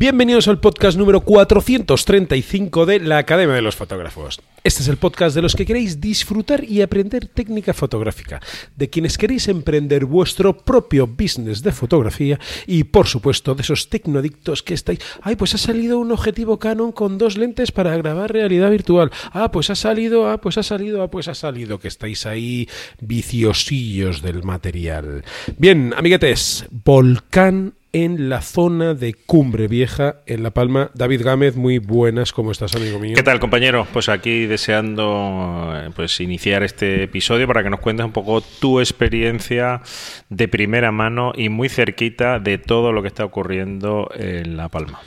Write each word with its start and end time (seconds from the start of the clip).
Bienvenidos 0.00 0.48
al 0.48 0.60
podcast 0.60 0.96
número 0.96 1.20
435 1.20 2.86
de 2.86 3.00
la 3.00 3.18
Academia 3.18 3.54
de 3.54 3.60
los 3.60 3.76
Fotógrafos. 3.76 4.40
Este 4.64 4.80
es 4.80 4.88
el 4.88 4.96
podcast 4.96 5.36
de 5.36 5.42
los 5.42 5.54
que 5.54 5.66
queréis 5.66 6.00
disfrutar 6.00 6.64
y 6.64 6.80
aprender 6.80 7.26
técnica 7.26 7.74
fotográfica, 7.74 8.40
de 8.74 8.88
quienes 8.88 9.18
queréis 9.18 9.48
emprender 9.48 10.06
vuestro 10.06 10.56
propio 10.56 11.06
business 11.06 11.62
de 11.62 11.72
fotografía 11.72 12.40
y, 12.66 12.84
por 12.84 13.08
supuesto, 13.08 13.54
de 13.54 13.60
esos 13.60 13.90
tecnoadictos 13.90 14.62
que 14.62 14.72
estáis. 14.72 15.00
Ay, 15.20 15.36
pues 15.36 15.54
ha 15.54 15.58
salido 15.58 15.98
un 15.98 16.12
objetivo 16.12 16.58
Canon 16.58 16.92
con 16.92 17.18
dos 17.18 17.36
lentes 17.36 17.70
para 17.70 17.94
grabar 17.98 18.32
realidad 18.32 18.70
virtual. 18.70 19.10
Ah, 19.32 19.50
pues 19.50 19.68
ha 19.68 19.74
salido, 19.74 20.30
ah, 20.30 20.40
pues 20.40 20.56
ha 20.56 20.62
salido, 20.62 21.02
ah, 21.02 21.10
pues 21.10 21.28
ha 21.28 21.34
salido, 21.34 21.78
que 21.78 21.88
estáis 21.88 22.24
ahí 22.24 22.70
viciosillos 23.02 24.22
del 24.22 24.44
material. 24.44 25.24
Bien, 25.58 25.92
amiguetes, 25.94 26.64
Volcán 26.70 27.74
en 27.92 28.28
la 28.28 28.40
zona 28.40 28.94
de 28.94 29.14
Cumbre 29.14 29.68
Vieja, 29.68 30.16
en 30.26 30.42
La 30.42 30.50
Palma. 30.50 30.90
David 30.94 31.22
Gámez, 31.24 31.56
muy 31.56 31.78
buenas, 31.78 32.32
¿cómo 32.32 32.52
estás, 32.52 32.74
amigo 32.74 32.98
mío? 32.98 33.14
¿Qué 33.16 33.22
tal, 33.22 33.40
compañero? 33.40 33.86
Pues 33.92 34.08
aquí 34.08 34.46
deseando 34.46 35.72
eh, 35.74 35.90
pues 35.94 36.20
iniciar 36.20 36.62
este 36.62 37.02
episodio 37.04 37.46
para 37.46 37.62
que 37.62 37.70
nos 37.70 37.80
cuentes 37.80 38.06
un 38.06 38.12
poco 38.12 38.40
tu 38.40 38.80
experiencia 38.80 39.82
de 40.28 40.48
primera 40.48 40.92
mano 40.92 41.32
y 41.34 41.48
muy 41.48 41.68
cerquita 41.68 42.38
de 42.38 42.58
todo 42.58 42.92
lo 42.92 43.02
que 43.02 43.08
está 43.08 43.24
ocurriendo 43.24 44.10
en 44.14 44.56
La 44.56 44.68
Palma. 44.68 45.00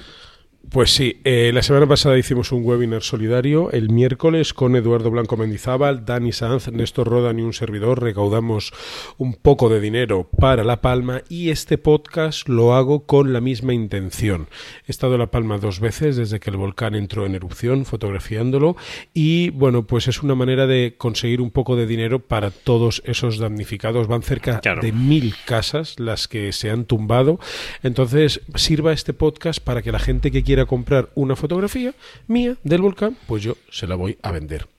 Pues 0.74 0.92
sí, 0.92 1.22
eh, 1.24 1.52
la 1.54 1.62
semana 1.62 1.86
pasada 1.86 2.18
hicimos 2.18 2.52
un 2.52 2.66
webinar 2.66 3.04
solidario 3.04 3.70
el 3.70 3.92
miércoles 3.92 4.56
con 4.56 4.76
Eduardo 4.76 5.12
Blanco 5.12 5.38
Mendizábal, 5.38 6.04
Dani 6.04 6.32
Sanz, 6.32 6.72
Néstor 6.72 7.10
Rodan 7.10 7.38
y 7.38 7.44
un 7.44 7.54
servidor. 7.54 8.02
Recaudamos 8.02 8.74
un 9.20 9.36
poco 9.36 9.70
de 9.70 9.80
dinero 9.80 10.28
para 10.36 10.64
La 10.64 10.82
Palma 10.82 11.22
y 11.30 11.52
este 11.52 11.78
podcast 11.78 12.50
lo 12.50 12.74
hago 12.74 13.06
con 13.06 13.34
la 13.34 13.40
misma 13.40 13.76
intención. 13.76 14.48
He 14.88 14.92
estado 14.92 15.14
en 15.14 15.20
La 15.20 15.30
Palma 15.30 15.60
dos 15.60 15.80
veces 15.80 16.16
desde 16.16 16.40
que 16.40 16.50
el 16.50 16.58
volcán 16.58 16.96
entró 16.96 17.28
en 17.28 17.36
erupción, 17.36 17.86
fotografiándolo 17.86 18.76
y 19.14 19.52
bueno, 19.52 19.86
pues 19.86 20.08
es 20.08 20.24
una 20.24 20.34
manera 20.34 20.66
de 20.66 20.96
conseguir 20.98 21.40
un 21.40 21.52
poco 21.52 21.76
de 21.76 21.86
dinero 21.86 22.18
para 22.18 22.50
todos 22.50 23.04
esos 23.06 23.38
damnificados. 23.38 24.08
Van 24.08 24.24
cerca 24.24 24.60
de 24.82 24.92
mil 24.92 25.36
casas 25.46 26.00
las 26.00 26.28
que 26.28 26.52
se 26.52 26.72
han 26.72 26.86
tumbado. 26.86 27.40
Entonces, 27.84 28.42
sirva 28.56 28.92
este 28.92 29.14
podcast 29.14 29.64
para 29.64 29.84
que 29.84 29.92
la 29.92 30.00
gente 30.00 30.32
que 30.32 30.42
quiera 30.42 30.63
comprar 30.66 31.10
una 31.16 31.36
fotografía 31.36 31.94
mía 32.28 32.58
del 32.64 32.82
volcán, 32.82 33.18
pues 33.28 33.44
yo 33.44 33.56
se 33.70 33.88
la 33.88 33.96
voy 33.96 34.18
a 34.22 34.32
vender. 34.32 34.73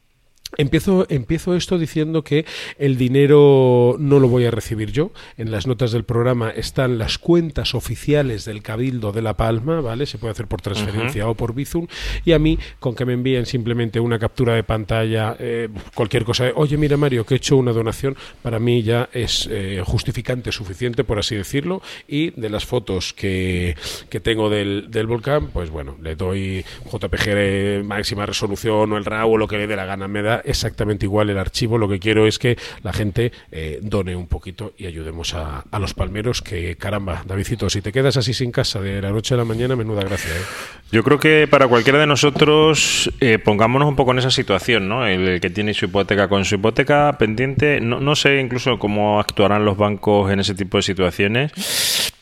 Empiezo, 0.56 1.06
empiezo 1.08 1.56
esto 1.56 1.78
diciendo 1.78 2.22
que 2.22 2.44
el 2.78 2.97
dinero 2.97 3.97
no 3.98 4.20
lo 4.20 4.28
voy 4.28 4.44
a 4.44 4.50
recibir 4.50 4.92
yo. 4.92 5.10
En 5.36 5.50
las 5.50 5.66
notas 5.66 5.92
del 5.92 6.05
programa 6.05 6.50
están 6.50 6.98
las 6.98 7.19
cuentas 7.19 7.74
oficiales 7.74 8.44
del 8.44 8.62
Cabildo 8.62 9.12
de 9.12 9.22
La 9.22 9.36
Palma, 9.36 9.80
¿vale? 9.80 10.06
Se 10.06 10.19
puede 10.19 10.32
hacer 10.32 10.47
por 10.47 10.60
transferencia 10.60 11.28
o 11.28 11.34
por 11.34 11.55
Bizum. 11.55 11.86
Y 12.25 12.32
a 12.32 12.38
mí, 12.38 12.58
con 12.78 12.94
que 12.94 13.05
me 13.05 13.12
envíen 13.12 13.47
simplemente 13.47 14.00
una 14.00 14.19
captura 14.19 14.55
de 14.55 14.62
pantalla, 14.62 15.36
eh, 15.38 15.69
cualquier 15.94 16.25
cosa, 16.25 16.50
oye, 16.55 16.77
mira 16.77 16.97
Mario, 16.97 17.25
que 17.25 17.34
he 17.34 17.36
hecho 17.36 17.56
una 17.56 17.72
donación, 17.72 18.16
para 18.42 18.58
mí 18.58 18.82
ya 18.82 19.08
es 19.12 19.48
eh, 19.50 19.82
justificante 19.84 20.52
suficiente, 20.52 21.05
por 21.05 21.19
así 21.19 21.34
decirlo. 21.34 21.82
Y 22.06 22.30
de 22.30 22.50
las 22.50 22.64
fotos 22.64 23.12
que, 23.12 23.77
que 24.08 24.20
tengo 24.20 24.50
del, 24.50 24.91
del, 24.91 25.06
volcán, 25.06 25.48
pues 25.48 25.70
bueno, 25.70 25.97
le 26.02 26.16
doy 26.16 26.64
JPG 26.91 27.84
máxima 27.84 28.27
resolución 28.27 28.92
o 28.92 28.97
el 28.97 29.05
RAW 29.05 29.32
o 29.32 29.38
lo 29.38 29.48
que 29.48 29.58
le 29.58 29.66
dé 29.66 29.77
la 29.77 29.84
gana. 29.84 30.08
Me 30.08 30.22
da 30.22 30.42
exactamente 30.45 31.06
igual 31.06 31.31
el 31.31 31.39
archivo. 31.39 31.78
Lo 31.78 31.89
que 31.89 31.98
quiero 31.98 32.27
es 32.27 32.39
que 32.39 32.56
la 32.83 32.92
gente 32.92 33.33
eh, 33.50 33.78
done 33.82 34.16
un 34.16 34.27
poquito 34.27 34.72
y 34.77 34.87
ayudemos 34.87 35.34
a, 35.34 35.65
los 35.78 35.94
palmeros. 35.94 36.43
Que 36.43 36.77
caramba, 36.77 37.22
Davidito, 37.27 37.69
si 37.71 37.82
te 37.82 37.93
quedas 37.93 38.16
así 38.16 38.34
sin 38.34 38.53
casa 38.53 38.81
de 38.81 39.00
la 39.03 39.10
noche 39.10 39.34
a 39.34 39.37
la 39.37 39.44
mañana, 39.44 39.77
menuda 39.77 40.03
gracia. 40.03 40.31
¿eh? 40.31 40.44
Yo 40.91 41.03
creo 41.03 41.19
que 41.19 41.49
para 41.49 41.66
cualquiera 41.69 41.99
de 41.99 42.06
nosotros, 42.06 43.10
eh, 43.21 43.38
pongámonos 43.38 43.88
un 43.88 43.97
poco 43.97 44.12
en 44.12 44.19
esa 44.19 44.31
situación, 44.31 44.88
¿no? 44.88 45.06
El, 45.06 45.41
que 45.41 45.50
tiene 45.50 45.75
su 45.75 45.87
hipoteca 45.87 46.28
con 46.28 46.44
su 46.44 46.56
hipoteca 46.56 47.16
pendiente, 47.19 47.81
no, 47.81 48.15
sé 48.16 48.41
incluso 48.41 48.78
cómo 48.78 49.21
actuarán 49.21 49.65
los 49.65 49.77
bancos 49.77 50.31
en 50.31 50.41
ese 50.41 50.54
tipo 50.54 50.78
de 50.78 50.83
situaciones 50.83 52.12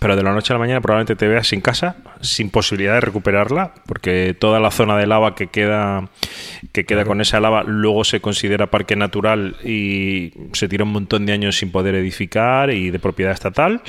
pero 0.00 0.16
de 0.16 0.22
la 0.22 0.32
noche 0.32 0.52
a 0.52 0.54
la 0.54 0.60
mañana 0.60 0.80
probablemente 0.80 1.16
te 1.16 1.28
veas 1.28 1.48
sin 1.48 1.60
casa, 1.60 1.96
sin 2.20 2.50
posibilidad 2.50 2.94
de 2.94 3.00
recuperarla, 3.00 3.74
porque 3.86 4.34
toda 4.38 4.58
la 4.60 4.70
zona 4.70 4.96
de 4.96 5.06
lava 5.06 5.34
que 5.34 5.48
queda, 5.48 6.08
que 6.72 6.86
queda 6.86 7.04
con 7.04 7.20
esa 7.20 7.40
lava 7.40 7.62
luego 7.64 8.04
se 8.04 8.20
considera 8.20 8.70
parque 8.70 8.96
natural 8.96 9.56
y 9.64 10.32
se 10.52 10.68
tira 10.68 10.84
un 10.84 10.92
montón 10.92 11.26
de 11.26 11.32
años 11.32 11.58
sin 11.58 11.70
poder 11.70 11.94
edificar 11.94 12.70
y 12.70 12.90
de 12.90 12.98
propiedad 12.98 13.32
estatal 13.32 13.82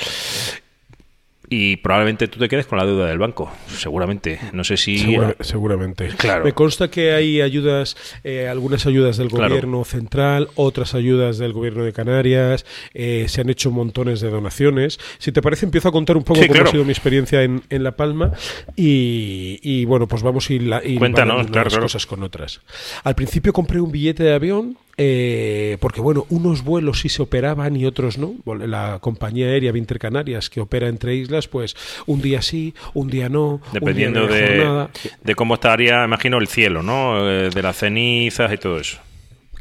y 1.54 1.76
probablemente 1.76 2.30
tú 2.30 2.40
te 2.40 2.48
quedes 2.48 2.66
con 2.66 2.78
la 2.78 2.86
deuda 2.86 3.08
del 3.08 3.18
banco, 3.18 3.52
seguramente. 3.68 4.40
No 4.54 4.64
sé 4.64 4.78
si... 4.78 5.18
seguramente. 5.42 6.08
Claro. 6.16 6.46
Me 6.46 6.54
consta 6.54 6.90
que 6.90 7.12
hay 7.12 7.42
ayudas, 7.42 7.98
eh, 8.24 8.48
algunas 8.48 8.86
ayudas 8.86 9.18
del 9.18 9.28
gobierno 9.28 9.84
central, 9.84 10.48
otras 10.56 10.96
ayudas 10.96 11.40
del 11.40 11.52
gobierno 11.52 11.84
de 11.84 11.92
Canarias, 11.92 12.66
eh, 12.94 13.26
se 13.28 13.42
han 13.42 13.50
hecho 13.50 13.70
montones 13.70 14.22
de 14.22 14.30
donaciones. 14.30 14.98
Si 15.18 15.34
te 15.34 15.42
parece, 15.42 15.66
empiezo 15.66 15.90
a 15.90 15.92
contar 15.92 16.16
un 16.16 16.24
poco 16.24 16.40
cómo 16.48 16.64
ha 16.64 16.68
sido 16.68 16.86
mi 16.86 16.92
experiencia 16.92 17.44
en, 17.44 17.62
en 17.70 17.84
La 17.84 17.98
Palma 17.98 18.32
y, 18.78 19.84
bueno, 19.84 20.08
pues 20.08 20.24
vamos 20.24 20.50
a 20.50 20.54
ir, 20.54 20.64
la, 20.64 20.82
las 20.82 21.78
cosas 21.78 22.06
con 22.06 22.24
otras. 22.24 22.62
Al 23.04 23.16
principio 23.16 23.52
compré 23.52 23.82
un 23.82 23.92
billete 23.92 24.24
de 24.24 24.34
avión 24.34 24.78
eh, 24.98 25.78
porque 25.80 26.02
bueno, 26.02 26.26
unos 26.30 26.64
vuelos 26.64 27.00
sí 27.00 27.10
se 27.10 27.22
operaban 27.22 27.76
y 27.76 27.86
otros 27.86 28.18
no. 28.18 28.36
La 28.46 29.00
compañía 29.00 29.48
aérea 29.48 29.72
Vinter 29.72 30.00
Canarias 30.00 30.50
que 30.50 30.62
opera 30.62 30.88
entre 30.88 31.16
islas, 31.16 31.48
pues 31.48 31.76
un 32.06 32.22
día 32.22 32.42
sí, 32.42 32.74
un 32.94 33.10
día 33.10 33.30
no. 33.30 33.62
Dependiendo 33.72 34.28
de, 34.28 34.88
de, 35.24 35.36
cómo 35.36 35.56
estaría, 35.56 36.04
imagino, 36.04 36.38
el 36.38 36.48
cielo, 36.48 36.84
¿no? 36.84 37.30
Eh, 37.30 37.50
de 37.50 37.62
las 37.62 37.78
cenizas 37.78 38.52
y 38.52 38.58
todo 38.58 38.80
eso. 38.80 39.00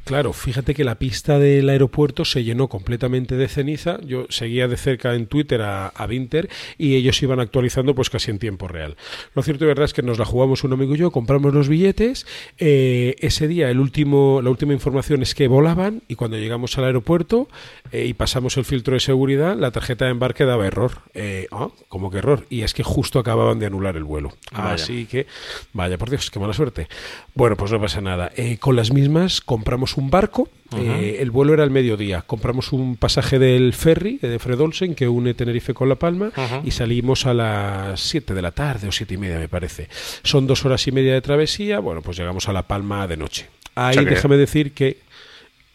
Claro, 0.04 0.32
fíjate 0.32 0.74
que 0.74 0.84
la 0.84 0.96
pista 0.96 1.38
del 1.38 1.68
aeropuerto 1.68 2.24
se 2.24 2.42
llenó 2.42 2.68
completamente 2.68 3.36
de 3.36 3.48
ceniza. 3.48 4.00
Yo 4.02 4.26
seguía 4.28 4.66
de 4.68 4.76
cerca 4.76 5.14
en 5.14 5.26
Twitter 5.26 5.62
a, 5.62 5.88
a 5.88 6.06
Winter 6.06 6.48
y 6.78 6.96
ellos 6.96 7.22
iban 7.22 7.40
actualizando 7.40 7.94
pues 7.94 8.10
casi 8.10 8.30
en 8.30 8.38
tiempo 8.38 8.68
real. 8.68 8.96
Lo 9.34 9.42
cierto 9.42 9.64
y 9.64 9.68
verdad 9.68 9.84
es 9.84 9.94
que 9.94 10.02
nos 10.02 10.18
la 10.18 10.24
jugamos 10.24 10.64
un 10.64 10.72
amigo 10.72 10.94
y 10.94 10.98
yo, 10.98 11.10
compramos 11.10 11.54
los 11.54 11.68
billetes. 11.68 12.26
Eh, 12.58 13.16
ese 13.20 13.48
día 13.48 13.70
el 13.70 13.80
último, 13.80 14.40
la 14.42 14.50
última 14.50 14.72
información 14.72 15.22
es 15.22 15.34
que 15.34 15.48
volaban 15.48 16.02
y 16.08 16.14
cuando 16.14 16.36
llegamos 16.36 16.76
al 16.78 16.84
aeropuerto 16.84 17.48
eh, 17.92 18.06
y 18.06 18.14
pasamos 18.14 18.56
el 18.56 18.64
filtro 18.64 18.94
de 18.94 19.00
seguridad, 19.00 19.56
la 19.56 19.70
tarjeta 19.70 20.06
de 20.06 20.12
embarque 20.12 20.44
daba 20.44 20.66
error. 20.66 21.02
Eh, 21.14 21.46
ah, 21.52 21.68
¿Cómo 21.88 22.10
que 22.10 22.18
error? 22.18 22.46
Y 22.50 22.62
es 22.62 22.74
que 22.74 22.82
justo 22.82 23.18
acababan 23.18 23.58
de 23.58 23.66
anular 23.66 23.96
el 23.96 24.04
vuelo. 24.04 24.32
Así 24.52 25.06
que, 25.06 25.26
vaya 25.72 25.98
por 25.98 26.10
Dios, 26.10 26.30
qué 26.30 26.38
mala 26.38 26.52
suerte. 26.52 26.88
Bueno, 27.34 27.56
pues 27.56 27.70
no 27.72 27.80
pasa 27.80 28.00
nada. 28.00 28.32
con 28.58 28.76
las 28.76 28.92
mismas 28.92 29.40
compramos 29.40 29.89
un 29.96 30.00
un 30.00 30.10
barco. 30.10 30.48
Eh, 30.76 31.18
el 31.20 31.30
vuelo 31.30 31.52
era 31.52 31.64
al 31.64 31.70
mediodía. 31.70 32.22
Compramos 32.22 32.72
un 32.72 32.96
pasaje 32.96 33.38
del 33.38 33.72
ferry 33.72 34.18
de 34.18 34.38
Fredolsen 34.38 34.94
que 34.94 35.08
une 35.08 35.34
Tenerife 35.34 35.74
con 35.74 35.88
La 35.88 35.96
Palma 35.96 36.30
y 36.64 36.70
salimos 36.70 37.26
a 37.26 37.34
las 37.34 38.00
7 38.00 38.34
de 38.34 38.42
la 38.42 38.52
tarde 38.52 38.88
o 38.88 38.92
siete 38.92 39.14
y 39.14 39.16
media, 39.16 39.38
me 39.38 39.48
parece. 39.48 39.88
Son 40.22 40.46
dos 40.46 40.64
horas 40.64 40.86
y 40.86 40.92
media 40.92 41.14
de 41.14 41.20
travesía. 41.20 41.80
Bueno, 41.80 42.02
pues 42.02 42.16
llegamos 42.16 42.48
a 42.48 42.52
La 42.52 42.62
Palma 42.62 43.06
de 43.06 43.16
noche. 43.16 43.48
Ahí 43.74 44.04
déjame 44.04 44.36
decir 44.36 44.72
que 44.72 44.98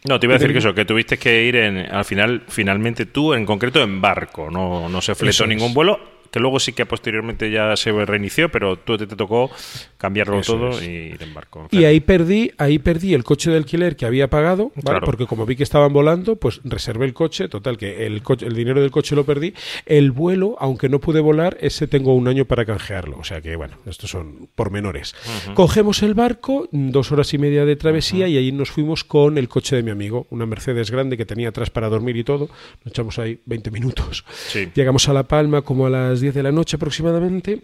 no, 0.05 0.19
te 0.19 0.27
iba 0.27 0.35
a 0.35 0.37
decir 0.37 0.53
que 0.53 0.59
eso, 0.59 0.73
que 0.73 0.85
tuviste 0.85 1.17
que 1.17 1.45
ir 1.45 1.55
en, 1.55 1.77
al 1.77 2.05
final, 2.05 2.43
finalmente 2.47 3.07
tú 3.07 3.33
en 3.33 3.43
concreto 3.43 3.81
en 3.81 4.01
barco, 4.01 4.51
no, 4.51 4.87
no 4.87 5.01
se 5.01 5.15
fletó 5.15 5.47
ningún 5.47 5.73
vuelo 5.73 5.99
que 6.35 6.41
luego 6.41 6.59
sí 6.59 6.73
que 6.73 6.85
posteriormente 6.85 7.50
ya 7.50 7.78
se 7.78 7.94
reinició, 7.94 8.51
pero 8.51 8.75
tú 8.78 8.97
te, 8.97 9.07
tocó 9.07 9.50
cambiarlo 9.98 10.42
todo 10.42 10.83
y 10.83 11.13
ir 11.13 11.24
en 11.24 11.33
barco. 11.33 11.69
y 11.71 11.86
ahí 11.86 12.01
perdí, 12.01 12.51
ahí 12.57 12.77
perdí 12.77 13.13
el 13.13 13.24
coche 13.24 13.51
de 13.51 13.56
alquiler 13.56 13.95
que 13.95 14.06
había 14.06 14.30
pagado, 14.30 14.74
porque 15.06 15.27
como 15.27 15.45
vi 15.45 15.56
que 15.56 15.63
estaban 15.63 15.94
volando, 15.94 16.36
pues 16.36 16.59
reservé 16.65 17.06
el 17.06 17.13
coche, 17.13 17.48
total 17.48 17.77
que 17.77 18.06
el, 18.06 18.21
coche, 18.21 18.48
el 18.48 18.54
dinero 18.54 18.81
del 18.81 18.92
coche 18.92 19.15
lo 19.15 19.24
perdí. 19.24 19.54
El 19.86 20.12
vuelo, 20.12 20.57
aunque 20.59 20.89
no 20.89 21.00
pude 21.00 21.21
volar, 21.21 21.56
ese 21.62 21.88
tengo 21.88 22.13
un 22.13 22.27
año 22.27 22.44
para 22.44 22.65
canjearlo. 22.65 23.18
O 23.18 23.24
sea 23.24 23.39
que 23.39 23.56
bueno, 23.56 23.77
estos 23.86 24.09
son 24.09 24.50
pormenores. 24.56 25.15
Cogemos 25.54 26.04
el 26.04 26.15
barco, 26.15 26.68
dos 26.74 27.13
horas 27.13 27.33
y 27.33 27.38
media 27.38 27.63
de 27.63 27.77
travesía, 27.77 28.27
y 28.27 28.36
ahí 28.36 28.51
nos 28.51 28.71
fuimos 28.71 29.06
con 29.06 29.38
el 29.38 29.48
coche 29.48 29.77
de 29.77 29.83
mi 29.83 29.92
amigo, 29.92 30.27
una 30.31 30.45
Mercedes 30.45 30.92
grande 30.92 31.15
que 31.15 31.25
tenía 31.25 31.48
atrás 31.48 31.69
para 31.69 31.88
dormir 31.88 32.18
y 32.18 32.25
todo. 32.25 32.50
Nos 32.83 32.92
echamos 32.92 33.19
ahí 33.19 33.39
20 33.45 33.71
minutos. 33.71 34.25
Llegamos 34.74 35.07
a 35.07 35.13
La 35.13 35.24
Palma 35.24 35.62
como 35.62 35.86
a 35.86 35.89
las 35.89 36.25
de 36.33 36.44
la 36.44 36.51
noche 36.51 36.77
aproximadamente 36.77 37.62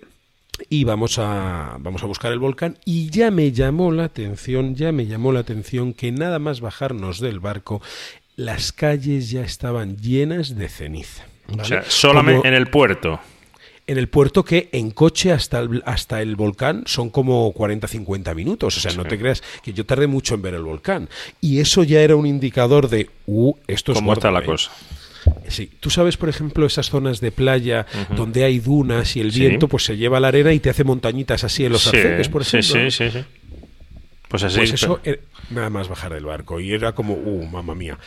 y 0.69 0.83
vamos 0.83 1.17
a, 1.17 1.77
vamos 1.79 2.03
a 2.03 2.05
buscar 2.05 2.31
el 2.31 2.39
volcán 2.39 2.77
y 2.85 3.09
ya 3.09 3.31
me 3.31 3.51
llamó 3.51 3.91
la 3.91 4.05
atención, 4.05 4.75
ya 4.75 4.91
me 4.91 5.07
llamó 5.07 5.31
la 5.31 5.39
atención 5.39 5.93
que 5.93 6.11
nada 6.11 6.39
más 6.39 6.61
bajarnos 6.61 7.19
del 7.19 7.39
barco, 7.39 7.81
las 8.35 8.71
calles 8.71 9.29
ya 9.29 9.41
estaban 9.41 9.97
llenas 9.97 10.55
de 10.55 10.69
ceniza. 10.69 11.25
O 11.59 11.65
sea, 11.65 11.83
solamente 11.87 12.47
en 12.47 12.53
el 12.53 12.67
puerto. 12.67 13.19
En 13.87 13.97
el 13.97 14.07
puerto 14.07 14.45
que 14.45 14.69
en 14.71 14.91
coche 14.91 15.31
hasta 15.31 15.59
el, 15.59 15.83
hasta 15.85 16.21
el 16.21 16.35
volcán 16.35 16.83
son 16.85 17.09
como 17.09 17.53
40-50 17.53 18.35
minutos. 18.35 18.77
O 18.77 18.79
sea, 18.79 18.93
no 18.93 19.03
te 19.03 19.17
creas 19.19 19.43
que 19.61 19.73
yo 19.73 19.85
tardé 19.85 20.07
mucho 20.07 20.35
en 20.35 20.43
ver 20.43 20.53
el 20.53 20.61
volcán. 20.61 21.09
Y 21.41 21.59
eso 21.59 21.83
ya 21.83 22.01
era 22.01 22.15
un 22.15 22.25
indicador 22.25 22.87
de, 22.87 23.09
uh, 23.25 23.53
esto 23.67 23.91
es... 23.91 23.97
¿Cómo 23.97 24.13
está 24.13 24.31
la 24.31 24.43
cosa? 24.43 24.71
Sí, 25.47 25.69
tú 25.79 25.89
sabes, 25.89 26.17
por 26.17 26.29
ejemplo, 26.29 26.65
esas 26.65 26.89
zonas 26.89 27.19
de 27.21 27.31
playa 27.31 27.85
donde 28.15 28.43
hay 28.43 28.59
dunas 28.59 29.15
y 29.15 29.21
el 29.21 29.31
viento 29.31 29.67
pues 29.67 29.85
se 29.85 29.97
lleva 29.97 30.19
la 30.19 30.29
arena 30.29 30.53
y 30.53 30.59
te 30.59 30.69
hace 30.69 30.83
montañitas 30.83 31.43
así 31.43 31.65
en 31.65 31.73
los 31.73 31.85
arcenes, 31.87 32.29
por 32.29 32.41
ejemplo. 32.41 32.89
Sí, 32.89 32.91
sí, 32.91 33.11
sí, 33.11 33.19
Pues 34.27 34.43
así. 34.43 34.57
Pues 34.57 34.73
eso, 34.73 34.99
nada 35.49 35.69
más 35.69 35.87
bajar 35.87 36.13
del 36.13 36.25
barco 36.25 36.59
y 36.59 36.71
era 36.73 36.93
como, 36.93 37.13
uh, 37.13 37.45
mamá 37.45 37.75
mía 37.75 37.97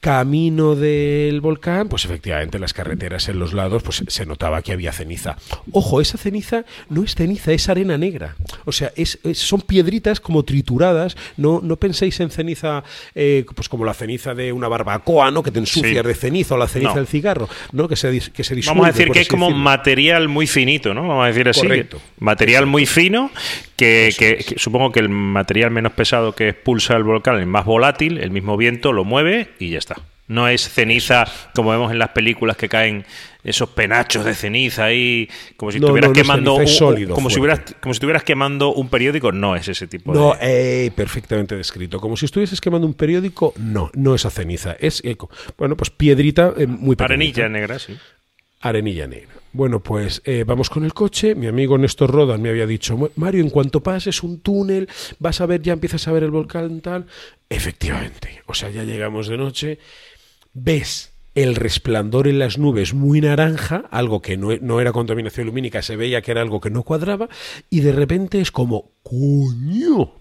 camino 0.00 0.76
del 0.76 1.42
volcán, 1.42 1.88
pues 1.88 2.06
efectivamente 2.06 2.58
las 2.58 2.72
carreteras 2.72 3.28
en 3.28 3.38
los 3.38 3.52
lados, 3.52 3.82
pues 3.82 4.02
se 4.06 4.26
notaba 4.26 4.62
que 4.62 4.72
había 4.72 4.92
ceniza. 4.92 5.36
Ojo, 5.72 6.00
esa 6.00 6.16
ceniza 6.16 6.64
no 6.88 7.04
es 7.04 7.14
ceniza, 7.14 7.52
es 7.52 7.68
arena 7.68 7.98
negra. 7.98 8.34
O 8.64 8.72
sea, 8.72 8.92
es, 8.96 9.18
son 9.34 9.60
piedritas 9.60 10.18
como 10.20 10.42
trituradas. 10.42 11.16
No, 11.36 11.60
no 11.62 11.76
penséis 11.76 12.18
en 12.20 12.30
ceniza, 12.30 12.82
eh, 13.14 13.44
pues 13.54 13.68
como 13.68 13.84
la 13.84 13.92
ceniza 13.92 14.34
de 14.34 14.52
una 14.52 14.68
barbacoa, 14.68 15.30
¿no? 15.30 15.42
Que 15.42 15.50
te 15.50 15.58
ensucias 15.58 16.04
de 16.04 16.14
ceniza 16.14 16.54
o 16.54 16.58
la 16.58 16.68
ceniza 16.68 16.94
del 16.94 17.06
cigarro, 17.06 17.48
¿no? 17.72 17.86
Que 17.86 17.96
se, 17.96 18.20
que 18.32 18.42
se 18.42 18.60
Vamos 18.66 18.86
a 18.86 18.92
decir 18.92 19.10
que 19.10 19.20
es 19.20 19.28
como 19.28 19.50
material 19.50 20.28
muy 20.28 20.46
finito, 20.46 20.94
¿no? 20.94 21.02
Vamos 21.06 21.24
a 21.24 21.28
decir 21.28 21.48
así. 21.48 21.66
Material 22.18 22.66
muy 22.66 22.86
fino 22.86 23.30
que, 23.76 24.14
que, 24.18 24.54
supongo 24.58 24.92
que 24.92 25.00
el 25.00 25.08
material 25.08 25.70
menos 25.70 25.92
pesado 25.92 26.34
que 26.34 26.50
expulsa 26.50 26.96
el 26.96 27.04
volcán, 27.04 27.36
el 27.36 27.46
más 27.46 27.64
volátil, 27.64 28.18
el 28.18 28.30
mismo 28.30 28.56
viento 28.56 28.92
lo 28.92 29.04
mueve 29.04 29.50
y 29.58 29.70
ya 29.70 29.78
está. 29.78 29.89
No 30.28 30.46
es 30.46 30.68
ceniza 30.68 31.24
como 31.54 31.70
vemos 31.70 31.90
en 31.90 31.98
las 31.98 32.10
películas 32.10 32.56
que 32.56 32.68
caen 32.68 33.04
esos 33.42 33.70
penachos 33.70 34.24
de 34.24 34.34
ceniza 34.34 34.84
ahí, 34.84 35.28
como 35.56 35.72
si 35.72 35.78
estuvieras 35.78 36.12
quemando 36.12 36.54
un, 36.54 36.68
sólido, 36.68 37.14
como 37.14 37.30
si 37.30 37.40
hubieras, 37.40 37.62
como 37.80 37.94
si 37.94 37.96
estuvieras 37.96 38.22
quemando 38.22 38.72
un 38.72 38.88
periódico, 38.88 39.32
no 39.32 39.56
es 39.56 39.66
ese 39.66 39.86
tipo 39.86 40.14
no, 40.14 40.34
de 40.34 40.86
eh, 40.86 40.90
perfectamente 40.92 41.56
descrito. 41.56 42.00
Como 42.00 42.16
si 42.16 42.26
estuvieses 42.26 42.60
quemando 42.60 42.86
un 42.86 42.94
periódico, 42.94 43.54
no, 43.56 43.90
no 43.94 44.14
es 44.14 44.22
ceniza, 44.30 44.76
es 44.78 45.02
eco. 45.04 45.30
Bueno, 45.58 45.76
pues 45.76 45.90
piedrita 45.90 46.52
eh, 46.56 46.66
muy 46.66 46.96
pequeñita. 46.96 47.42
Arenilla 47.42 47.48
negra, 47.48 47.78
sí. 47.78 47.96
Arenilla 48.60 49.06
negra. 49.06 49.39
Bueno, 49.52 49.80
pues 49.80 50.22
eh, 50.24 50.44
vamos 50.46 50.70
con 50.70 50.84
el 50.84 50.94
coche. 50.94 51.34
Mi 51.34 51.46
amigo 51.46 51.76
Néstor 51.76 52.10
Rodan 52.10 52.40
me 52.40 52.50
había 52.50 52.66
dicho, 52.66 53.10
Mario, 53.16 53.42
en 53.42 53.50
cuanto 53.50 53.82
pases 53.82 54.22
un 54.22 54.40
túnel, 54.40 54.88
vas 55.18 55.40
a 55.40 55.46
ver, 55.46 55.62
ya 55.62 55.72
empiezas 55.72 56.06
a 56.06 56.12
ver 56.12 56.22
el 56.22 56.30
volcán 56.30 56.80
tal. 56.80 57.06
Efectivamente, 57.48 58.42
o 58.46 58.54
sea, 58.54 58.70
ya 58.70 58.84
llegamos 58.84 59.28
de 59.28 59.36
noche 59.36 59.78
ves 60.52 61.12
el 61.34 61.54
resplandor 61.54 62.26
en 62.26 62.38
las 62.38 62.58
nubes 62.58 62.92
muy 62.92 63.20
naranja, 63.20 63.84
algo 63.90 64.20
que 64.20 64.36
no, 64.36 64.80
era 64.80 64.92
contaminación 64.92 65.46
lumínica, 65.46 65.80
se 65.82 65.96
veía 65.96 66.22
que 66.22 66.32
era 66.32 66.42
algo 66.42 66.60
que 66.60 66.70
no 66.70 66.82
cuadraba, 66.82 67.28
y 67.70 67.80
de 67.80 67.92
repente 67.92 68.40
es 68.40 68.50
como, 68.50 68.90
coño. 69.02 70.14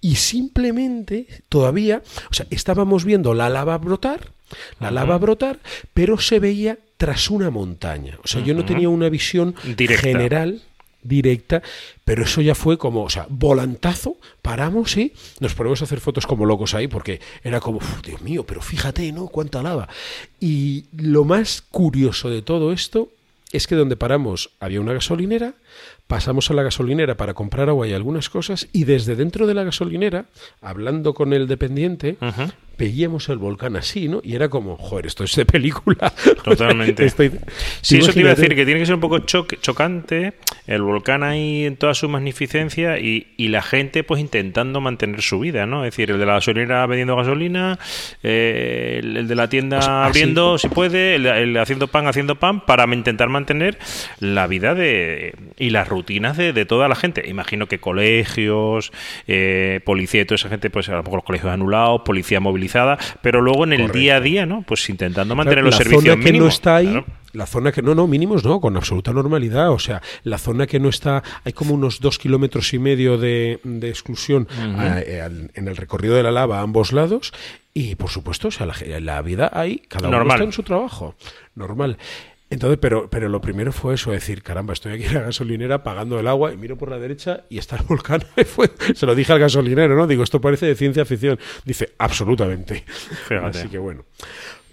Y 0.00 0.16
simplemente 0.16 1.26
todavía, 1.48 2.02
o 2.30 2.34
sea, 2.34 2.46
estábamos 2.50 3.04
viendo 3.04 3.34
la 3.34 3.48
lava 3.48 3.78
brotar, 3.78 4.32
la 4.80 4.90
lava 4.90 5.18
brotar, 5.18 5.60
pero 5.94 6.18
se 6.18 6.40
veía 6.40 6.78
tras 6.98 7.30
una 7.30 7.48
montaña. 7.50 8.18
O 8.22 8.28
sea, 8.28 8.42
yo 8.42 8.54
no 8.54 8.64
tenía 8.64 8.88
una 8.88 9.08
visión 9.08 9.54
general 9.56 10.60
directa, 11.00 11.62
pero 12.04 12.24
eso 12.24 12.40
ya 12.40 12.54
fue 12.54 12.76
como, 12.76 13.04
o 13.04 13.10
sea, 13.10 13.26
volantazo, 13.30 14.16
paramos 14.42 14.96
y 14.96 15.12
nos 15.40 15.54
ponemos 15.54 15.80
a 15.80 15.84
hacer 15.84 16.00
fotos 16.00 16.26
como 16.26 16.44
locos 16.44 16.74
ahí, 16.74 16.88
porque 16.88 17.20
era 17.42 17.60
como, 17.60 17.78
Dios 18.04 18.20
mío, 18.20 18.44
pero 18.44 18.60
fíjate, 18.60 19.10
¿no? 19.12 19.28
Cuánta 19.28 19.62
lava. 19.62 19.88
Y 20.40 20.86
lo 20.96 21.24
más 21.24 21.62
curioso 21.62 22.28
de 22.30 22.42
todo 22.42 22.72
esto 22.72 23.10
es 23.52 23.66
que 23.66 23.76
donde 23.76 23.96
paramos 23.96 24.50
había 24.60 24.80
una 24.80 24.92
gasolinera, 24.92 25.54
pasamos 26.08 26.50
a 26.50 26.54
la 26.54 26.64
gasolinera 26.64 27.16
para 27.16 27.32
comprar 27.32 27.68
agua 27.68 27.86
y 27.86 27.92
algunas 27.92 28.28
cosas, 28.28 28.68
y 28.72 28.84
desde 28.84 29.14
dentro 29.14 29.46
de 29.46 29.54
la 29.54 29.64
gasolinera, 29.64 30.26
hablando 30.60 31.14
con 31.14 31.32
el 31.32 31.46
dependiente, 31.46 32.18
veíamos 32.78 33.28
el 33.28 33.38
volcán 33.38 33.76
así, 33.76 34.08
¿no? 34.08 34.20
Y 34.22 34.36
era 34.36 34.48
como, 34.48 34.76
joder, 34.76 35.06
esto 35.06 35.24
es 35.24 35.34
de 35.34 35.44
película. 35.44 36.12
Totalmente. 36.44 37.10
sí, 37.80 37.98
eso 37.98 38.12
te 38.12 38.20
iba 38.20 38.30
a 38.30 38.34
decir, 38.34 38.54
que 38.54 38.64
tiene 38.64 38.78
que 38.80 38.86
ser 38.86 38.94
un 38.94 39.00
poco 39.00 39.18
chocante 39.18 40.34
el 40.66 40.82
volcán 40.82 41.24
ahí 41.24 41.64
en 41.64 41.76
toda 41.76 41.94
su 41.94 42.08
magnificencia 42.08 42.98
y, 42.98 43.26
la 43.48 43.62
gente 43.62 44.04
pues 44.04 44.20
intentando 44.20 44.82
mantener 44.82 45.22
su 45.22 45.40
vida, 45.40 45.64
¿no? 45.64 45.82
Es 45.82 45.92
decir, 45.92 46.10
el 46.10 46.18
de 46.18 46.26
la 46.26 46.34
gasolinera 46.34 46.86
vendiendo 46.86 47.16
gasolina, 47.16 47.78
eh, 48.22 49.00
el, 49.02 49.26
de 49.26 49.34
la 49.34 49.48
tienda 49.48 50.04
abriendo 50.04 50.58
si 50.58 50.68
puede, 50.68 51.14
el, 51.14 51.56
haciendo 51.56 51.88
pan, 51.88 52.06
haciendo 52.06 52.34
pan, 52.34 52.66
para 52.66 52.84
intentar 52.94 53.30
mantener 53.30 53.78
la 54.20 54.46
vida 54.46 54.74
de 54.74 55.34
y 55.56 55.70
las 55.70 55.88
rutinas 55.88 56.36
de, 56.36 56.52
toda 56.66 56.88
la 56.88 56.94
gente. 56.94 57.26
Imagino 57.26 57.68
que 57.68 57.78
colegios, 57.78 58.92
eh, 59.26 59.80
policía 59.86 60.20
y 60.20 60.24
toda 60.26 60.36
esa 60.36 60.50
gente, 60.50 60.68
pues 60.68 60.90
a 60.90 60.96
lo 60.96 61.02
mejor 61.02 61.20
los 61.20 61.24
colegios 61.24 61.50
anulados, 61.50 62.02
policía 62.04 62.38
movilizada 62.38 62.67
pero 63.22 63.40
luego 63.40 63.64
en 63.64 63.72
el 63.72 63.90
día 63.90 64.16
a 64.16 64.20
día, 64.20 64.46
¿no? 64.46 64.62
Pues 64.62 64.88
intentando 64.88 65.34
mantener 65.34 65.64
los 65.64 65.76
servicios 65.76 66.02
zona 66.02 66.24
que 66.24 66.32
no 66.32 66.48
está 66.48 66.76
ahí, 66.76 67.04
La 67.32 67.46
zona 67.46 67.72
que 67.72 67.82
no, 67.82 67.94
no, 67.94 68.06
mínimos 68.06 68.44
no, 68.44 68.60
con 68.60 68.76
absoluta 68.76 69.12
normalidad. 69.12 69.70
O 69.70 69.78
sea, 69.78 70.02
la 70.24 70.38
zona 70.38 70.66
que 70.66 70.80
no 70.80 70.88
está, 70.88 71.22
hay 71.44 71.52
como 71.52 71.74
unos 71.74 72.00
dos 72.00 72.18
kilómetros 72.18 72.72
y 72.74 72.78
medio 72.78 73.18
de, 73.18 73.60
exclusión 73.82 74.48
eh, 74.60 75.48
en 75.54 75.68
el 75.68 75.76
recorrido 75.76 76.14
de 76.14 76.22
la 76.22 76.30
lava 76.30 76.58
a 76.58 76.62
ambos 76.62 76.92
lados. 76.92 77.32
Y 77.74 77.94
por 77.94 78.10
supuesto, 78.10 78.48
o 78.48 78.50
sea, 78.50 78.66
la, 78.66 79.22
vida 79.22 79.50
ahí, 79.52 79.82
cada 79.88 80.08
uno 80.08 80.22
está 80.22 80.42
en 80.42 80.52
su 80.52 80.64
trabajo. 80.64 81.14
Normal. 81.54 81.96
Entonces, 82.50 82.78
pero, 82.80 83.10
pero 83.10 83.28
lo 83.28 83.42
primero 83.42 83.72
fue 83.72 83.94
eso, 83.94 84.10
decir, 84.10 84.42
caramba, 84.42 84.72
estoy 84.72 84.92
aquí 84.92 85.04
en 85.04 85.14
la 85.14 85.20
gasolinera 85.20 85.82
pagando 85.82 86.18
el 86.18 86.26
agua 86.26 86.52
y 86.52 86.56
miro 86.56 86.78
por 86.78 86.90
la 86.90 86.98
derecha 86.98 87.44
y 87.50 87.58
está 87.58 87.76
el 87.76 87.82
volcán. 87.82 88.22
se 88.94 89.04
lo 89.04 89.14
dije 89.14 89.32
al 89.32 89.38
gasolinero, 89.38 89.94
¿no? 89.94 90.06
Digo, 90.06 90.22
esto 90.22 90.40
parece 90.40 90.66
de 90.66 90.74
ciencia 90.74 91.04
ficción. 91.04 91.38
Dice, 91.64 91.92
absolutamente. 91.98 92.84
Así 93.42 93.68
que 93.68 93.78
bueno. 93.78 94.04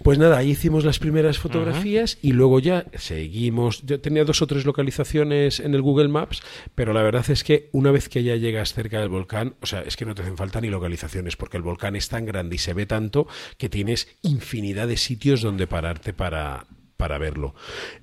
Pues 0.02 0.18
nada, 0.18 0.38
ahí 0.38 0.50
hicimos 0.50 0.84
las 0.84 0.98
primeras 0.98 1.38
fotografías 1.38 2.18
y 2.22 2.32
luego 2.32 2.60
ya 2.60 2.86
seguimos. 2.94 3.82
Yo 3.82 4.00
tenía 4.00 4.24
dos 4.24 4.42
o 4.42 4.46
tres 4.46 4.64
localizaciones 4.64 5.58
en 5.58 5.74
el 5.74 5.82
Google 5.82 6.08
Maps, 6.08 6.42
pero 6.74 6.92
la 6.92 7.02
verdad 7.02 7.28
es 7.30 7.42
que 7.42 7.70
una 7.72 7.90
vez 7.90 8.08
que 8.08 8.22
ya 8.22 8.36
llegas 8.36 8.74
cerca 8.74 9.00
del 9.00 9.08
volcán, 9.08 9.54
o 9.62 9.66
sea, 9.66 9.80
es 9.80 9.96
que 9.96 10.04
no 10.04 10.14
te 10.14 10.22
hacen 10.22 10.36
falta 10.36 10.60
ni 10.60 10.68
localizaciones, 10.68 11.36
porque 11.36 11.56
el 11.56 11.62
volcán 11.62 11.96
es 11.96 12.08
tan 12.08 12.26
grande 12.26 12.56
y 12.56 12.58
se 12.58 12.74
ve 12.74 12.86
tanto 12.86 13.26
que 13.56 13.68
tienes 13.68 14.08
infinidad 14.22 14.86
de 14.86 14.98
sitios 14.98 15.40
donde 15.40 15.66
pararte 15.66 16.12
para, 16.12 16.66
para 16.96 17.18
verlo. 17.18 17.54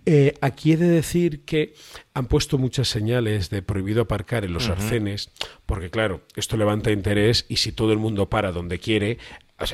Eh, 0.06 0.34
aquí 0.42 0.74
he 0.74 0.78
de 0.78 0.88
decir 0.88 1.44
que 1.46 1.74
han 2.14 2.28
puesto 2.28 2.58
muchas 2.58 2.88
señales 2.88 3.50
de 3.50 3.62
prohibido 3.62 4.04
aparcar 4.04 4.46
en 4.46 4.54
los 4.54 4.70
arcenes, 4.70 5.32
porque 5.66 5.90
claro, 5.90 6.22
esto 6.36 6.58
levanta 6.58 6.92
interés 6.92 7.46
y 7.50 7.58
si 7.58 7.72
todo 7.72 7.92
el 7.92 8.00
mundo 8.00 8.30
para 8.30 8.52
donde 8.52 8.80
quiere, 8.80 9.18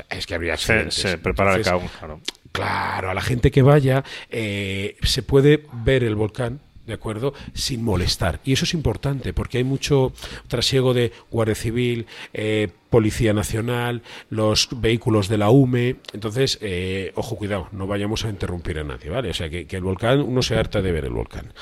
es 0.08 0.26
que 0.26 0.34
habría 0.34 0.54
accidentes. 0.54 0.94
Se, 0.94 1.18
prepara 1.18 1.56
el 1.56 1.62
caos, 1.62 1.90
claro. 1.98 2.20
Claro, 2.52 3.10
a 3.10 3.14
la 3.14 3.22
gente 3.22 3.50
que 3.50 3.62
vaya 3.62 4.04
eh, 4.28 4.96
se 5.02 5.22
puede 5.22 5.66
ver 5.84 6.02
el 6.02 6.16
volcán, 6.16 6.60
¿de 6.86 6.94
acuerdo? 6.94 7.32
Sin 7.54 7.84
molestar. 7.84 8.40
Y 8.44 8.52
eso 8.52 8.64
es 8.64 8.74
importante 8.74 9.32
porque 9.32 9.58
hay 9.58 9.64
mucho 9.64 10.12
trasiego 10.48 10.92
de 10.92 11.12
Guardia 11.30 11.54
Civil, 11.54 12.06
eh, 12.32 12.70
Policía 12.90 13.32
Nacional, 13.32 14.02
los 14.28 14.68
vehículos 14.72 15.28
de 15.28 15.38
la 15.38 15.50
UME. 15.50 15.96
Entonces, 16.12 16.58
eh, 16.60 17.12
ojo, 17.14 17.36
cuidado, 17.36 17.68
no 17.72 17.86
vayamos 17.86 18.24
a 18.24 18.28
interrumpir 18.28 18.78
a 18.80 18.84
nadie, 18.84 19.08
¿vale? 19.08 19.30
O 19.30 19.34
sea, 19.34 19.48
que, 19.48 19.66
el 19.70 19.82
volcán, 19.82 20.20
uno 20.20 20.42
se 20.42 20.56
harta 20.56 20.82
de 20.82 20.92
ver 20.92 21.04
el 21.04 21.12
volcán. 21.12 21.52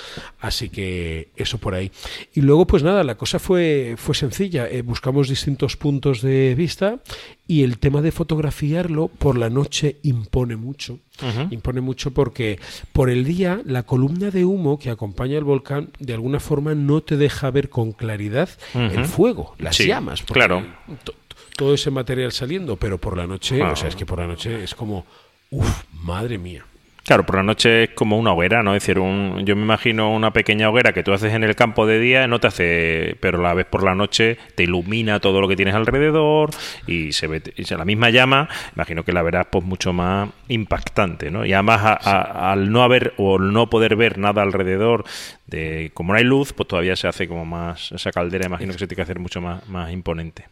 Así 0.41 0.71
que 0.71 1.29
eso 1.37 1.59
por 1.59 1.75
ahí. 1.75 1.93
Y 2.35 2.41
luego, 2.41 2.67
pues 2.67 2.83
nada, 2.83 3.05
la 3.05 3.17
cosa 3.17 3.39
fue, 3.39 3.95
fue 3.99 4.15
sencilla. 4.15 4.69
Eh, 4.69 4.83
buscamos 4.83 5.29
distintos 5.29 5.77
puntos 5.77 6.23
de 6.23 6.55
vista 6.55 7.01
y 7.47 7.63
el 7.63 7.79
tema 7.79 8.01
de 8.01 8.11
fotografiarlo 8.11 9.09
por 9.09 9.37
la 9.37 9.51
noche 9.51 9.97
impone 10.03 10.57
mucho. 10.57 10.99
Impone 11.51 11.81
mucho 11.81 12.13
porque 12.13 12.61
por 12.93 13.11
el 13.11 13.25
día 13.25 13.61
la 13.65 13.83
columna 13.83 14.31
de 14.31 14.45
humo 14.45 14.79
que 14.79 14.89
acompaña 14.89 15.37
el 15.37 15.43
volcán 15.43 15.91
de 15.99 16.15
alguna 16.15 16.39
forma 16.39 16.77
no 16.77 17.01
te 17.01 17.17
deja 17.17 17.51
ver 17.51 17.71
con 17.71 17.91
claridad 17.91 18.49
el 18.73 19.05
fuego, 19.05 19.57
las 19.59 19.77
llamas. 19.79 20.23
Claro 20.23 20.63
todo 21.57 21.75
ese 21.75 21.91
material 21.91 22.33
saliendo, 22.33 22.77
pero 22.77 22.99
por 22.99 23.17
la 23.17 23.27
noche, 23.27 23.63
o 23.63 23.77
sea, 23.77 23.89
es 23.89 23.97
que 23.97 24.07
por 24.07 24.19
la 24.19 24.27
noche 24.27 24.63
es 24.63 24.75
como, 24.75 25.07
uff, 25.51 25.85
madre 25.93 26.39
mía. 26.39 26.65
Claro, 27.09 27.25
por 27.25 27.37
la 27.37 27.43
noche 27.43 27.85
es 27.85 27.91
como 27.95 28.19
una 28.19 28.35
hoguera, 28.35 28.63
¿no? 28.63 28.75
Es 28.75 28.83
decir, 28.83 28.99
un, 28.99 29.43
yo 29.47 29.57
me 29.57 29.63
imagino 29.63 30.15
una 30.15 30.31
pequeña 30.35 30.69
hoguera 30.69 30.93
que 30.93 31.03
tú 31.03 31.15
haces 31.15 31.33
en 31.33 31.43
el 31.43 31.57
campo 31.57 31.87
de 31.87 31.99
día, 31.99 32.27
no 32.27 32.39
te 32.39 32.49
hace, 32.49 33.17
pero 33.21 33.41
la 33.41 33.55
vez 33.55 33.65
por 33.65 33.83
la 33.83 33.95
noche 33.95 34.37
te 34.57 34.65
ilumina 34.65 35.19
todo 35.19 35.41
lo 35.41 35.49
que 35.49 35.57
tienes 35.57 35.75
alrededor 35.75 36.51
y 36.87 37.13
se 37.13 37.27
ve, 37.27 37.43
y 37.57 37.65
la 37.75 37.87
misma 37.87 38.11
llama, 38.11 38.51
imagino 38.77 39.05
que 39.05 39.15
la 39.15 39.23
verás 39.23 39.47
pues 39.51 39.65
mucho 39.65 39.95
más 39.95 40.29
impactante, 40.49 41.31
¿no? 41.31 41.47
Y 41.47 41.55
además 41.55 41.99
al 42.05 42.71
no 42.71 42.83
haber 42.83 43.15
o 43.17 43.39
al 43.39 43.55
no 43.55 43.71
poder 43.71 43.97
ver 43.97 44.19
nada 44.19 44.43
alrededor, 44.43 45.05
de 45.47 45.91
como 45.95 46.13
no 46.13 46.19
hay 46.19 46.25
luz, 46.25 46.53
pues 46.53 46.69
todavía 46.69 46.95
se 46.95 47.09
hace 47.09 47.27
como 47.27 47.47
más, 47.47 47.91
esa 47.91 48.13
caldera 48.13 48.45
imagino 48.45 48.75
que 48.75 48.81
se 48.81 48.87
tiene 48.87 48.97
que 48.97 49.03
hacer 49.05 49.19
mucho 49.19 49.41
más, 49.41 49.67
más 49.67 49.91
imponente. 49.91 50.45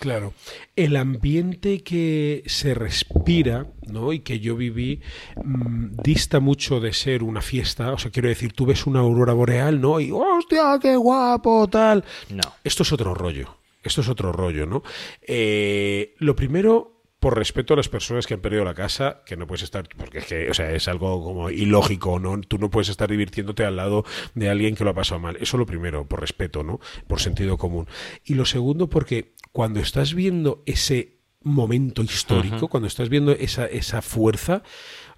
Claro, 0.00 0.32
el 0.76 0.96
ambiente 0.96 1.82
que 1.82 2.42
se 2.46 2.72
respira, 2.72 3.66
¿no? 3.86 4.14
Y 4.14 4.20
que 4.20 4.40
yo 4.40 4.56
viví 4.56 5.02
mm, 5.36 5.96
dista 6.02 6.40
mucho 6.40 6.80
de 6.80 6.94
ser 6.94 7.22
una 7.22 7.42
fiesta. 7.42 7.92
O 7.92 7.98
sea, 7.98 8.10
quiero 8.10 8.30
decir, 8.30 8.54
tú 8.54 8.64
ves 8.64 8.86
una 8.86 9.00
aurora 9.00 9.34
boreal, 9.34 9.78
¿no? 9.78 10.00
Y 10.00 10.10
hostia, 10.10 10.78
qué 10.80 10.96
guapo, 10.96 11.68
tal. 11.68 12.02
No. 12.30 12.40
Esto 12.64 12.82
es 12.82 12.92
otro 12.94 13.12
rollo. 13.12 13.58
Esto 13.82 14.00
es 14.00 14.08
otro 14.08 14.32
rollo, 14.32 14.64
¿no? 14.64 14.82
Eh, 15.20 16.14
lo 16.16 16.34
primero, 16.34 16.99
por 17.20 17.36
respeto 17.36 17.74
a 17.74 17.76
las 17.76 17.90
personas 17.90 18.26
que 18.26 18.32
han 18.32 18.40
perdido 18.40 18.64
la 18.64 18.74
casa, 18.74 19.22
que 19.26 19.36
no 19.36 19.46
puedes 19.46 19.62
estar, 19.62 19.86
porque 19.96 20.18
es 20.18 20.24
que, 20.24 20.50
o 20.50 20.54
sea, 20.54 20.72
es 20.72 20.88
algo 20.88 21.22
como 21.22 21.50
ilógico, 21.50 22.18
¿no? 22.18 22.40
Tú 22.40 22.56
no 22.58 22.70
puedes 22.70 22.88
estar 22.88 23.10
divirtiéndote 23.10 23.64
al 23.64 23.76
lado 23.76 24.04
de 24.34 24.48
alguien 24.48 24.74
que 24.74 24.84
lo 24.84 24.90
ha 24.90 24.94
pasado 24.94 25.20
mal. 25.20 25.36
Eso 25.38 25.58
lo 25.58 25.66
primero, 25.66 26.08
por 26.08 26.20
respeto, 26.20 26.64
¿no? 26.64 26.80
Por 27.06 27.20
sentido 27.20 27.58
común. 27.58 27.86
Y 28.24 28.34
lo 28.34 28.46
segundo, 28.46 28.88
porque 28.88 29.34
cuando 29.52 29.80
estás 29.80 30.14
viendo 30.14 30.62
ese 30.64 31.18
momento 31.42 32.02
histórico, 32.02 32.68
cuando 32.68 32.86
estás 32.86 33.10
viendo 33.10 33.32
esa, 33.32 33.66
esa 33.66 34.00
fuerza, 34.00 34.62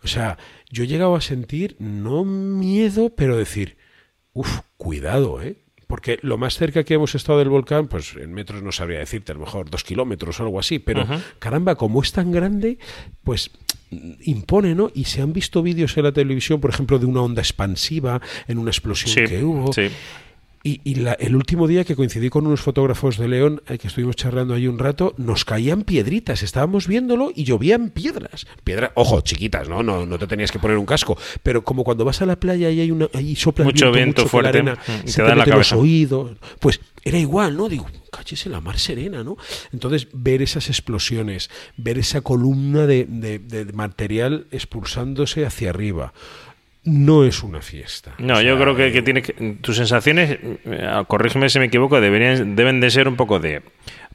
o 0.03 0.09
sea, 0.09 0.39
yo 0.71 0.83
he 0.83 0.89
llegado 0.89 1.15
a 1.15 1.21
sentir, 1.21 1.77
no 1.79 2.25
miedo, 2.25 3.15
pero 3.15 3.37
decir, 3.37 3.77
uff, 4.33 4.61
cuidado, 4.77 5.41
¿eh? 5.41 5.62
Porque 5.93 6.19
lo 6.23 6.39
más 6.39 6.57
cerca 6.57 6.85
que 6.85 6.95
hemos 6.95 7.15
estado 7.15 7.39
del 7.41 7.51
volcán, 7.51 7.87
pues 7.87 8.15
en 8.17 8.33
metros 8.33 8.63
no 8.63 8.73
sabría 8.73 9.01
decirte, 9.01 9.33
a 9.33 9.35
lo 9.35 9.43
mejor 9.43 9.69
dos 9.69 9.85
kilómetros 9.85 10.41
o 10.41 10.45
algo 10.45 10.59
así, 10.59 10.79
pero 10.79 11.05
caramba, 11.39 11.75
como 11.75 12.01
es 12.01 12.13
tan 12.13 12.33
grande, 12.33 12.79
pues 13.23 13.51
impone, 14.23 14.75
¿no? 14.75 14.91
Y 14.95 15.05
se 15.05 15.21
han 15.21 15.35
visto 15.35 15.63
vídeos 15.63 15.95
en 15.99 16.05
la 16.05 16.13
televisión, 16.13 16.63
por 16.63 16.71
ejemplo, 16.71 16.99
de 16.99 17.05
una 17.05 17.21
onda 17.21 17.43
expansiva 17.43 18.23
en 18.49 18.57
una 18.57 18.71
explosión 18.71 19.27
que 19.27 19.45
hubo. 19.45 19.71
Sí. 19.75 19.91
Y, 20.65 20.81
el 21.19 21.35
último 21.35 21.67
día 21.67 21.85
que 21.85 21.97
coincidí 21.97 22.31
con 22.31 22.47
unos 22.47 22.61
fotógrafos 22.61 23.19
de 23.19 23.27
León, 23.27 23.63
eh, 23.67 23.79
que 23.79 23.89
estuvimos 23.89 24.15
charlando 24.15 24.55
ahí 24.55 24.69
un 24.69 24.79
rato, 24.79 25.15
nos 25.17 25.45
caían 25.45 25.83
piedritas, 25.83 26.43
estábamos 26.43 26.87
viéndolo 26.87 27.33
y 27.35 27.45
llovían 27.45 27.91
piedras. 27.91 28.47
Piedras, 28.63 28.93
ojo, 28.95 29.21
chiquitas, 29.23 29.69
¿no? 29.69 29.83
¿no? 29.83 30.07
No 30.07 30.19
te 30.19 30.29
tenías 30.29 30.53
que 30.53 30.61
poner 30.61 30.77
un 30.77 30.87
casco, 30.87 31.19
pero 31.43 31.65
como 31.65 31.83
cuando 31.83 32.05
vas 32.05 32.23
a 32.23 32.27
la 32.27 32.37
playa 32.37 32.71
y 32.71 32.81
hay 32.81 32.91
una 32.93 33.09
ahí 33.13 33.35
sopla 33.35 33.65
mucho 33.65 33.91
viento, 33.91 34.29
fuerte, 34.29 34.63
la 34.63 34.73
arena, 34.73 34.75
mm, 34.75 35.09
se 35.09 35.23
te, 35.23 35.29
da 35.29 35.35
la 35.35 35.47
los 35.47 35.73
oídos, 35.73 36.33
pues 36.61 36.81
era 37.05 37.19
igual, 37.19 37.57
¿no? 37.57 37.69
Digo, 37.69 37.87
cállese 38.13 38.49
la 38.49 38.61
mar 38.61 38.79
serena, 38.79 39.25
¿no? 39.25 39.37
Entonces, 39.73 40.07
ver 40.13 40.43
esas 40.43 40.69
explosiones, 40.69 41.51
ver 41.77 41.99
esa 41.99 42.21
columna 42.21 42.87
de, 42.87 43.05
de 43.05 43.65
material 43.73 44.47
expulsándose 44.53 45.45
hacia 45.45 45.71
arriba 45.71 46.13
no 46.85 47.25
es 47.25 47.43
una 47.43 47.61
fiesta. 47.61 48.15
No, 48.19 48.43
yo 48.43 48.59
creo 48.59 48.75
que, 48.75 48.93
que 48.93 49.03
tiene 49.03 49.23
tus 49.61 49.77
sensaciones, 49.77 50.39
eh, 50.65 51.03
corrígeme 51.07 51.49
si 51.49 51.59
me 51.59 51.67
equivoco, 51.67 52.01
deberían, 52.01 52.57
deben 52.57 52.81
de 52.81 52.91
ser 52.91 53.07
un 53.07 53.17
poco 53.17 53.39
de, 53.39 53.63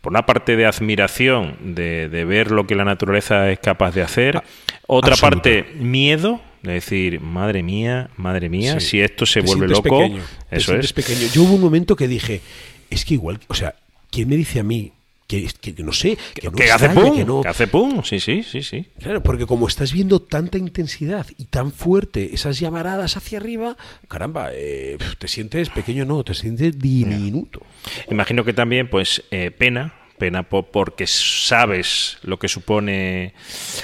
por 0.02 0.12
una 0.12 0.26
parte 0.26 0.56
de 0.56 0.66
admiración, 0.66 1.76
de, 1.76 2.10
de 2.10 2.26
ver 2.26 2.52
lo 2.52 2.68
que 2.68 2.76
la 2.76 2.84
naturaleza 2.84 3.50
es 3.50 3.60
capaz 3.60 3.92
de 3.96 4.02
hacer, 4.02 4.38
ah, 4.38 4.44
otra 4.86 5.16
parte 5.16 5.66
miedo, 5.76 6.42
de 6.62 6.74
decir, 6.74 7.22
madre 7.22 7.64
mía, 7.64 8.10
madre 8.18 8.50
mía, 8.50 8.80
si 8.80 9.00
esto 9.00 9.26
se 9.26 9.40
vuelve 9.40 9.68
loco, 9.68 10.04
eso 10.52 10.76
es. 10.76 10.92
Pequeño. 10.92 11.28
Yo 11.34 11.44
hubo 11.44 11.56
un 11.56 11.62
momento 11.62 11.96
que 11.96 12.08
dije, 12.08 12.42
es 12.90 13.06
que 13.06 13.14
igual, 13.14 13.40
o 13.48 13.54
sea, 13.54 13.76
¿quién 14.12 14.28
me 14.28 14.36
dice 14.36 14.60
a 14.60 14.64
mí 14.64 14.92
que, 15.28 15.50
no 15.80 15.92
sé, 15.92 16.18
que, 16.34 16.48
hace 16.72 16.90
pum, 16.90 17.42
que, 17.44 17.50
hace 17.50 17.68
pum, 17.68 18.02
sí, 18.04 18.20
sí, 18.20 18.44
sí, 18.44 18.64
sí. 18.64 18.86
Claro, 19.00 19.22
porque 19.22 19.46
como 19.46 19.68
estás 19.68 19.92
viendo 19.92 20.22
tanta 20.22 20.58
intensidad 20.58 21.28
y 21.38 21.46
tan 21.46 21.74
fuerte 21.74 22.34
esas 22.34 22.60
llamaradas 22.60 23.18
hacia 23.18 23.38
arriba, 23.38 23.76
caramba, 24.08 24.50
eh, 24.54 24.98
te 25.20 25.28
sientes 25.28 25.70
pequeño, 25.70 26.06
no, 26.06 26.24
te 26.24 26.34
sientes 26.34 26.80
diminuto. 26.80 27.62
Imagino 28.10 28.46
que 28.46 28.54
también, 28.54 28.90
pues, 28.90 29.24
eh, 29.32 29.52
pena, 29.52 29.94
pena 30.18 30.44
porque 30.44 31.08
sabes 31.08 32.18
lo 32.24 32.38
que 32.38 32.48
supone 32.48 33.34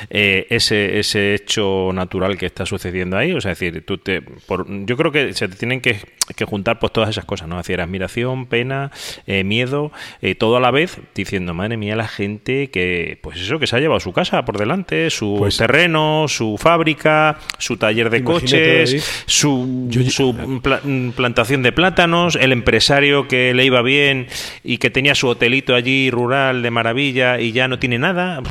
eh, 0.10 0.48
ese, 0.50 1.00
ese 1.00 1.36
hecho 1.36 1.92
natural 1.94 2.38
que 2.38 2.46
está 2.46 2.66
sucediendo 2.66 3.18
ahí. 3.18 3.34
O 3.34 3.42
sea, 3.42 3.52
es 3.52 3.60
decir, 3.60 3.86
tú 3.86 3.98
te, 3.98 4.22
por, 4.22 4.66
yo 4.86 4.98
creo 4.98 5.12
que 5.12 5.34
se 5.34 5.48
te 5.48 5.56
tienen 5.56 5.82
que, 5.82 6.00
juntar 6.46 6.80
pues 6.80 6.92
todas 6.92 7.10
esas 7.10 7.26
cosas, 7.26 7.48
¿no? 7.48 7.60
Es 7.60 7.68
decir, 7.68 7.80
admiración, 7.82 8.48
pena, 8.48 8.92
eh, 9.28 9.44
miedo, 9.44 9.92
eh, 10.22 10.36
todo 10.36 10.58
a 10.58 10.60
la 10.60 10.72
vez, 10.72 11.00
diciendo, 11.14 11.54
madre 11.54 11.78
mía, 11.78 11.96
la 11.96 12.08
gente 12.08 12.70
que, 12.70 13.20
pues 13.22 13.40
eso, 13.40 13.60
que 13.60 13.68
se 13.68 13.76
ha 13.76 13.80
llevado 13.80 14.00
su 14.00 14.14
casa 14.14 14.44
por 14.46 14.58
delante, 14.58 15.10
su 15.10 15.36
pues 15.38 15.58
terreno, 15.58 16.26
su 16.28 16.58
fábrica, 16.58 17.40
su 17.58 17.78
taller 17.78 18.10
de 18.10 18.24
coches, 18.24 19.24
su, 19.26 19.90
su 20.10 20.62
plantación 21.16 21.62
de 21.64 21.72
plátanos, 21.72 22.36
el 22.36 22.52
empresario 22.52 23.28
que 23.28 23.54
le 23.54 23.66
iba 23.66 23.82
bien 23.82 24.28
y 24.64 24.78
que 24.78 24.90
tenía 24.90 25.16
su 25.16 25.28
hotelito 25.28 25.76
allí 25.76 26.10
rural 26.10 26.23
de 26.30 26.72
maravilla 26.72 27.40
y 27.40 27.52
ya 27.52 27.68
no 27.68 27.80
tiene 27.80 28.00
nada. 28.00 28.42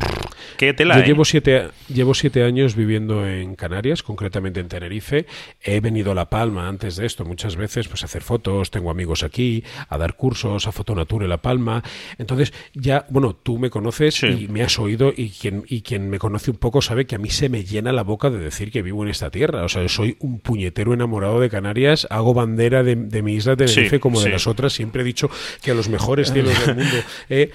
¿Qué 0.57 0.73
tela, 0.73 0.95
Yo 0.95 1.01
eh? 1.01 1.05
llevo, 1.05 1.25
siete, 1.25 1.69
llevo 1.87 2.13
siete 2.13 2.43
años 2.43 2.75
viviendo 2.75 3.27
en 3.27 3.55
Canarias, 3.55 4.03
concretamente 4.03 4.59
en 4.59 4.67
Tenerife. 4.67 5.25
He 5.61 5.79
venido 5.79 6.11
a 6.11 6.15
La 6.15 6.29
Palma 6.29 6.67
antes 6.67 6.95
de 6.95 7.05
esto 7.05 7.25
muchas 7.25 7.55
veces 7.55 7.87
pues 7.87 8.03
a 8.03 8.05
hacer 8.05 8.21
fotos, 8.21 8.71
tengo 8.71 8.91
amigos 8.91 9.23
aquí, 9.23 9.63
a 9.89 9.97
dar 9.97 10.15
cursos, 10.15 10.67
a 10.67 10.71
Fotonature 10.71 11.27
La 11.27 11.41
Palma. 11.41 11.83
Entonces 12.17 12.53
ya, 12.73 13.05
bueno, 13.09 13.35
tú 13.35 13.57
me 13.57 13.69
conoces 13.69 14.23
y 14.23 14.47
me 14.47 14.63
has 14.63 14.77
oído 14.79 15.13
y 15.15 15.29
quien, 15.29 15.63
y 15.67 15.81
quien 15.81 16.09
me 16.09 16.19
conoce 16.19 16.51
un 16.51 16.57
poco 16.57 16.81
sabe 16.81 17.05
que 17.05 17.15
a 17.15 17.19
mí 17.19 17.29
se 17.29 17.49
me 17.49 17.63
llena 17.63 17.91
la 17.91 18.03
boca 18.03 18.29
de 18.29 18.37
decir 18.37 18.71
que 18.71 18.81
vivo 18.81 19.03
en 19.03 19.09
esta 19.09 19.31
tierra. 19.31 19.63
O 19.63 19.69
sea, 19.69 19.87
soy 19.89 20.17
un 20.19 20.39
puñetero 20.39 20.93
enamorado 20.93 21.39
de 21.39 21.49
Canarias, 21.49 22.07
hago 22.09 22.33
bandera 22.33 22.83
de, 22.83 22.95
mi 22.95 23.33
isla 23.33 23.55
de 23.55 23.65
Tenerife 23.65 23.99
como 23.99 24.21
de 24.21 24.29
las 24.29 24.47
otras. 24.47 24.73
Siempre 24.73 25.01
he 25.01 25.05
dicho 25.05 25.29
que 25.61 25.71
a 25.71 25.73
los 25.73 25.89
mejores 25.89 26.31
cielos 26.33 26.65
del 26.65 26.75
mundo 26.75 26.97
eh, 27.29 27.51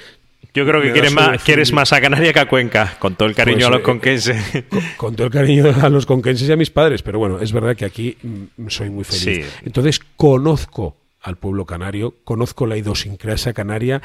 yo 0.54 0.66
creo 0.66 0.82
que 0.82 0.92
quieres 0.92 1.12
más, 1.12 1.42
quieres 1.42 1.72
más 1.72 1.92
a 1.92 2.00
Canarias 2.00 2.32
que 2.32 2.40
a 2.40 2.48
Cuenca, 2.48 2.96
con 2.98 3.14
todo 3.14 3.28
el 3.28 3.34
cariño 3.34 3.66
a 3.66 3.70
los 3.70 3.80
pues, 3.80 3.82
eh, 3.82 3.84
conquenses. 3.84 4.64
Con, 4.96 5.14
todo 5.14 5.26
el 5.26 5.32
cariño 5.32 5.74
a 5.80 5.88
los 5.88 6.06
conquenses 6.06 6.48
y 6.48 6.52
a 6.52 6.56
mis 6.56 6.70
padres, 6.70 7.02
pero 7.02 7.18
bueno, 7.18 7.40
es 7.40 7.52
verdad 7.52 7.76
que 7.76 7.84
aquí 7.84 8.16
mm, 8.22 8.68
soy 8.68 8.90
muy 8.90 9.04
feliz. 9.04 9.46
Entonces 9.64 10.00
conozco 10.16 10.96
al 11.20 11.36
pueblo 11.36 11.66
canario, 11.66 12.16
conozco 12.24 12.66
la 12.66 12.76
idiosincrasia 12.76 13.52
canaria 13.52 14.00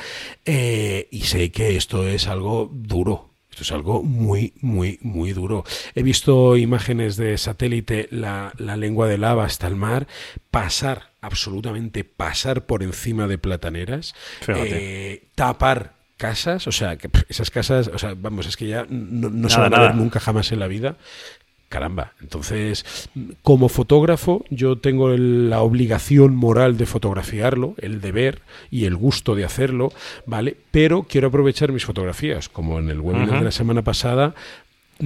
eh, 0.45 1.07
y 1.12 1.21
sé 1.21 1.51
que 1.51 1.75
esto 1.75 2.07
es 2.07 2.27
algo 2.27 2.69
duro, 2.73 3.29
esto 3.50 3.63
es 3.63 3.71
algo 3.71 4.01
muy, 4.03 4.53
muy, 4.62 4.97
muy 5.01 5.31
duro. 5.31 5.63
He 5.95 6.03
visto 6.03 6.57
imágenes 6.57 7.17
de 7.17 7.38
satélite, 7.38 8.07
la, 8.09 8.51
la, 8.57 8.77
lengua 8.77 9.07
de 9.07 9.19
lava 9.19 9.45
hasta 9.45 9.67
el 9.67 9.75
mar, 9.75 10.07
pasar, 10.50 11.12
absolutamente 11.21 12.03
pasar 12.03 12.65
por 12.65 12.81
encima 12.81 13.27
de 13.27 13.38
plataneras, 13.38 14.15
eh, 14.47 15.27
tapar 15.35 15.92
casas, 16.17 16.67
o 16.67 16.72
sea, 16.72 16.98
que 16.98 17.10
esas 17.29 17.51
casas, 17.51 17.88
o 17.88 17.98
sea, 17.98 18.13
vamos, 18.15 18.48
es 18.48 18.58
que 18.58 18.67
ya 18.67 18.86
no, 18.89 19.50
se 19.50 19.60
van 19.60 19.74
a 19.74 19.82
ver 19.82 19.96
nunca 19.96 20.20
jamás 20.20 20.51
en 20.51 20.60
la 20.60 20.67
vida. 20.67 20.96
Caramba, 21.70 22.13
entonces, 22.22 23.10
como 23.41 23.67
fotógrafo, 23.67 24.46
yo 24.51 24.77
tengo 24.77 25.10
la 25.17 25.62
obligación 25.62 26.36
moral 26.36 26.77
de 26.77 26.86
fotografiarlo, 26.86 27.74
el 27.79 28.00
deber 28.00 28.43
y 28.70 28.86
el 28.86 28.96
gusto 28.96 29.34
de 29.34 29.43
hacerlo, 29.43 29.91
¿vale? 30.27 30.55
Pero 30.70 31.01
quiero 31.01 31.29
aprovechar 31.29 31.72
mis 31.72 31.84
fotografías, 31.84 32.48
como 32.48 32.77
en 32.77 32.89
el 32.89 33.00
webinar 33.00 33.39
de 33.39 33.46
la 33.46 33.51
semana 33.51 33.82
pasada, 33.82 34.36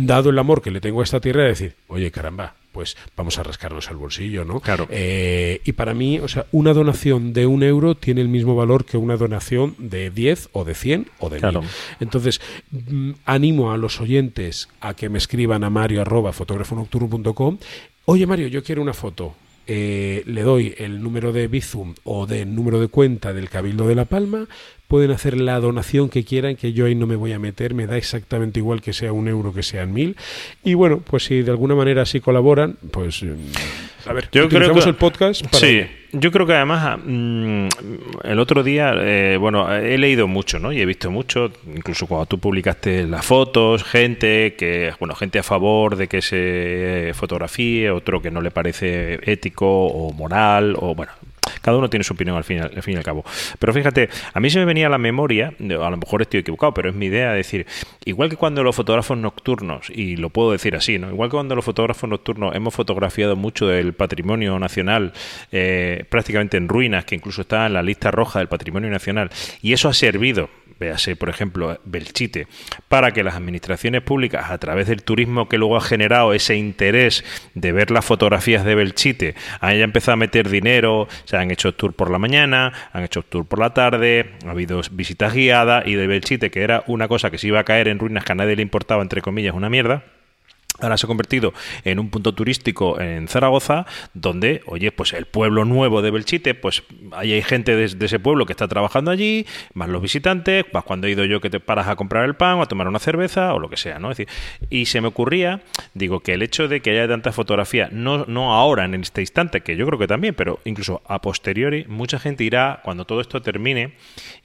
dado 0.06 0.30
el 0.30 0.38
amor 0.38 0.62
que 0.62 0.72
le 0.72 0.82
tengo 0.82 1.02
a 1.02 1.04
esta 1.04 1.20
tierra, 1.20 1.44
decir, 1.44 1.76
oye, 1.88 2.12
caramba, 2.12 2.56
pues 2.72 2.96
vamos 3.16 3.40
a 3.40 3.44
rascarnos 3.44 3.90
al 3.90 3.96
bolsillo, 3.96 4.46
¿no? 4.46 4.60
Claro. 4.60 4.88
Eh, 4.92 5.62
y 5.66 5.72
para 5.72 5.96
mí, 5.96 6.20
o 6.20 6.28
sea, 6.28 6.46
una 6.52 6.74
donación 6.74 7.34
de 7.34 7.48
un 7.48 7.64
euro 7.64 7.96
tiene 7.96 8.22
el 8.22 8.28
mismo 8.28 8.56
valor 8.56 8.86
que 8.86 8.98
una 8.98 9.18
donación 9.18 9.76
de 9.80 10.12
10 10.12 10.50
o 10.52 10.64
de 10.64 10.76
100 10.76 11.08
o 11.20 11.30
de 11.30 11.40
claro. 11.40 11.64
Entonces, 12.00 12.40
mm, 12.70 13.12
animo 13.26 13.72
a 13.72 13.78
los 13.78 14.00
oyentes 14.00 14.70
a 14.80 14.94
que 14.94 15.10
me 15.10 15.18
escriban 15.18 15.64
a 15.64 15.72
mario 15.72 16.02
arroba 16.02 16.32
fotógrafonocturno.com. 16.32 17.58
Oye, 18.06 18.28
Mario, 18.28 18.48
yo 18.48 18.64
quiero 18.64 18.84
una 18.84 18.94
foto. 18.94 19.36
Eh, 19.68 20.24
le 20.26 20.42
doy 20.44 20.74
el 20.78 21.04
número 21.04 21.34
de 21.34 21.48
Bizum 21.48 21.94
o 22.04 22.26
del 22.26 22.56
número 22.56 22.80
de 22.80 22.88
cuenta 22.88 23.34
del 23.34 23.50
Cabildo 23.50 23.88
de 23.88 23.96
La 23.96 24.06
Palma, 24.06 24.48
pueden 24.88 25.12
hacer 25.12 25.38
la 25.38 25.60
donación 25.60 26.10
que 26.10 26.24
quieran, 26.24 26.56
que 26.56 26.74
yo 26.74 26.86
ahí 26.86 26.96
no 26.96 27.08
me 27.08 27.16
voy 27.16 27.34
a 27.34 27.40
meter, 27.40 27.74
me 27.74 27.86
da 27.86 27.98
exactamente 27.98 28.60
igual 28.60 28.82
que 28.82 28.94
sea 28.94 29.12
un 29.12 29.28
euro 29.28 29.54
que 29.54 29.64
sean 29.64 29.94
mil. 29.94 30.16
Y 30.64 30.74
bueno, 30.74 31.02
pues 31.06 31.26
si 31.26 31.42
de 31.42 31.52
alguna 31.52 31.76
manera 31.76 32.04
así 32.04 32.22
colaboran, 32.22 32.78
pues 32.92 33.24
mm, 33.24 34.10
a 34.10 34.14
ver, 34.14 34.30
yo 34.32 34.48
creo 34.48 34.74
que, 34.74 34.80
el 34.80 34.96
podcast 34.96 35.44
Sí, 35.54 35.82
yo 36.12 36.32
creo 36.32 36.46
que 36.46 36.54
además 36.54 37.00
mm, 37.04 37.68
el 38.24 38.40
otro 38.40 38.64
día, 38.64 38.94
eh, 38.96 39.38
bueno, 39.40 39.74
he 39.74 39.98
leído 39.98 40.28
mucho, 40.28 40.60
¿no? 40.60 40.72
Y 40.72 40.82
he 40.82 40.86
visto 40.86 41.12
mucho, 41.12 41.52
incluso 41.76 42.08
cuando 42.08 42.26
tú 42.26 42.40
publicaste 42.40 43.06
las 43.08 43.26
fotos, 43.26 43.84
gente 43.84 44.56
que, 44.56 44.94
bueno, 45.00 45.16
gente 45.16 45.40
a 45.40 45.44
favor 45.44 45.96
de 45.96 46.08
que 46.08 46.22
se 46.22 47.12
fotografíe, 47.14 47.92
otro 47.92 48.22
que 48.22 48.32
no 48.32 48.42
le 48.42 48.52
parece 48.52 49.20
ético 49.24 49.88
o 49.88 50.14
moral, 50.14 50.76
o 50.80 50.96
bueno, 50.96 51.12
cada 51.62 51.78
uno 51.78 51.90
tiene 51.90 52.04
su 52.04 52.14
opinión 52.14 52.38
al 52.38 52.44
fin, 52.44 52.60
al 52.62 52.84
fin 52.84 52.96
y 52.96 52.98
al 52.98 53.04
cabo. 53.04 53.24
Pero 53.60 53.74
fíjate, 53.74 54.10
a 54.34 54.40
mí 54.40 54.50
se 54.50 54.60
me 54.60 54.66
venía 54.66 54.88
a 54.88 54.90
la 54.90 54.98
memoria, 54.98 55.54
a 55.60 55.90
lo 55.90 55.98
mejor 55.98 56.22
estoy 56.22 56.42
equivocado, 56.42 56.74
pero 56.74 56.90
es 56.90 56.96
mi 56.96 57.08
idea 57.08 57.32
decir, 57.34 57.66
igual 58.06 58.30
que 58.30 58.36
cuando 58.36 58.64
los 58.64 58.76
fotógrafos 58.76 59.18
nocturnos, 59.18 59.90
y 59.90 60.16
lo 60.18 60.30
puedo 60.30 60.52
decir 60.52 60.76
así, 60.76 61.00
¿no? 61.00 61.10
Igual 61.10 61.30
que 61.30 61.36
cuando 61.36 61.56
los 61.56 61.66
fotógrafos 61.66 62.10
nocturnos 62.10 62.56
hemos 62.56 62.74
fotografiado 62.74 63.36
mucho 63.36 63.68
del 63.68 63.94
patrimonio 63.94 64.58
nacional, 64.60 65.14
eh, 65.52 66.06
prácticamente 66.10 66.58
en 66.58 66.68
ruinas, 66.68 67.06
que 67.06 67.16
incluso 67.16 67.42
está 67.42 67.66
en 67.66 67.74
la 67.74 67.84
lista 67.84 68.12
roja 68.12 68.40
del 68.40 68.48
patrimonio 68.48 68.90
nacional, 68.90 69.30
y 69.62 69.74
eso 69.74 69.90
ha 69.90 69.94
servido 69.94 70.50
véase 70.80 71.16
por 71.16 71.30
ejemplo 71.30 71.80
Belchite, 71.86 72.48
para 72.88 73.12
que 73.12 73.24
las 73.24 73.36
administraciones 73.36 74.02
públicas, 74.02 74.50
a 74.50 74.58
través 74.58 74.88
del 74.88 75.04
turismo 75.04 75.50
que 75.50 75.58
luego 75.58 75.78
ha 75.78 75.82
generado 75.82 76.34
ese 76.34 76.56
interés 76.56 77.24
de 77.54 77.72
ver 77.72 77.92
las 77.92 78.06
fotografías 78.06 78.66
de 78.66 78.76
Belchite, 78.76 79.36
hayan 79.60 79.84
empezado 79.84 80.14
a 80.14 80.18
meter 80.18 80.50
dinero, 80.50 81.08
se 81.26 81.38
han 81.38 81.52
hecho 81.52 81.74
tour 81.74 81.94
por 81.94 82.10
la 82.10 82.20
mañana, 82.20 82.74
han 82.94 83.04
hecho 83.04 83.22
tour 83.24 83.46
por 83.46 83.60
la 83.60 83.74
tarde, 83.74 84.32
ha 84.46 84.52
habido 84.52 84.82
visitas 84.92 85.34
guiadas 85.34 85.88
y 85.88 85.96
de 85.96 86.08
Belchite, 86.08 86.52
que 86.52 86.62
era 86.62 86.84
una 86.88 87.08
cosa 87.08 87.32
que 87.32 87.38
se 87.38 87.48
iba 87.48 87.60
a 87.60 87.64
caer 87.64 87.88
en 87.88 88.00
ruinas 88.00 88.24
que 88.24 88.32
a 88.32 88.36
nadie 88.36 88.56
le 88.56 88.62
importaba, 88.62 89.02
entre 89.02 89.22
comillas, 89.22 89.56
una 89.56 89.70
mierda 89.70 90.17
Ahora 90.80 90.98
se 90.98 91.06
ha 91.06 91.08
convertido 91.08 91.54
en 91.84 92.00
un 92.00 92.10
punto 92.10 92.34
turístico 92.34 93.00
en 93.00 93.28
Zaragoza, 93.28 93.86
donde, 94.14 94.62
oye, 94.68 94.92
pues 94.92 95.14
el 95.14 95.26
pueblo 95.26 95.66
nuevo 95.66 96.02
de 96.02 96.12
Belchite, 96.12 96.54
pues 96.54 96.84
ahí 97.14 97.34
hay 97.34 97.42
gente 97.42 97.76
de, 97.76 98.06
ese 98.06 98.20
pueblo 98.20 98.46
que 98.46 98.54
está 98.54 98.68
trabajando 98.68 99.10
allí, 99.10 99.48
más 99.74 99.90
los 99.90 100.02
visitantes, 100.02 100.66
más 100.74 100.84
cuando 100.84 101.08
he 101.08 101.12
ido 101.12 101.26
yo 101.26 101.42
que 101.42 101.50
te 101.50 101.60
paras 101.60 101.88
a 101.88 101.96
comprar 101.96 102.26
el 102.26 102.36
pan 102.36 102.60
o 102.60 102.62
a 102.62 102.68
tomar 102.68 102.88
una 102.88 103.00
cerveza 103.00 103.54
o 103.54 103.60
lo 103.60 103.70
que 103.70 103.78
sea, 103.78 103.98
¿no? 103.98 104.12
Es 104.12 104.18
decir, 104.18 104.34
y 104.70 104.86
se 104.86 105.02
me 105.02 105.08
ocurría, 105.08 105.62
digo, 105.96 106.20
que 106.20 106.34
el 106.34 106.44
hecho 106.44 106.68
de 106.68 106.82
que 106.82 106.92
haya 106.92 107.08
tanta 107.08 107.32
fotografía, 107.32 107.90
no, 107.92 108.26
no 108.26 108.54
ahora 108.54 108.86
en 108.86 108.94
este 108.96 109.22
instante, 109.22 109.62
que 109.62 109.76
yo 109.76 109.86
creo 109.88 109.98
que 109.98 110.08
también, 110.08 110.36
pero 110.36 110.60
incluso 110.66 111.02
a 111.08 111.22
posteriori, 111.22 111.86
mucha 111.88 112.20
gente 112.20 112.44
irá 112.44 112.82
cuando 112.84 113.06
todo 113.06 113.20
esto 113.22 113.42
termine 113.42 113.94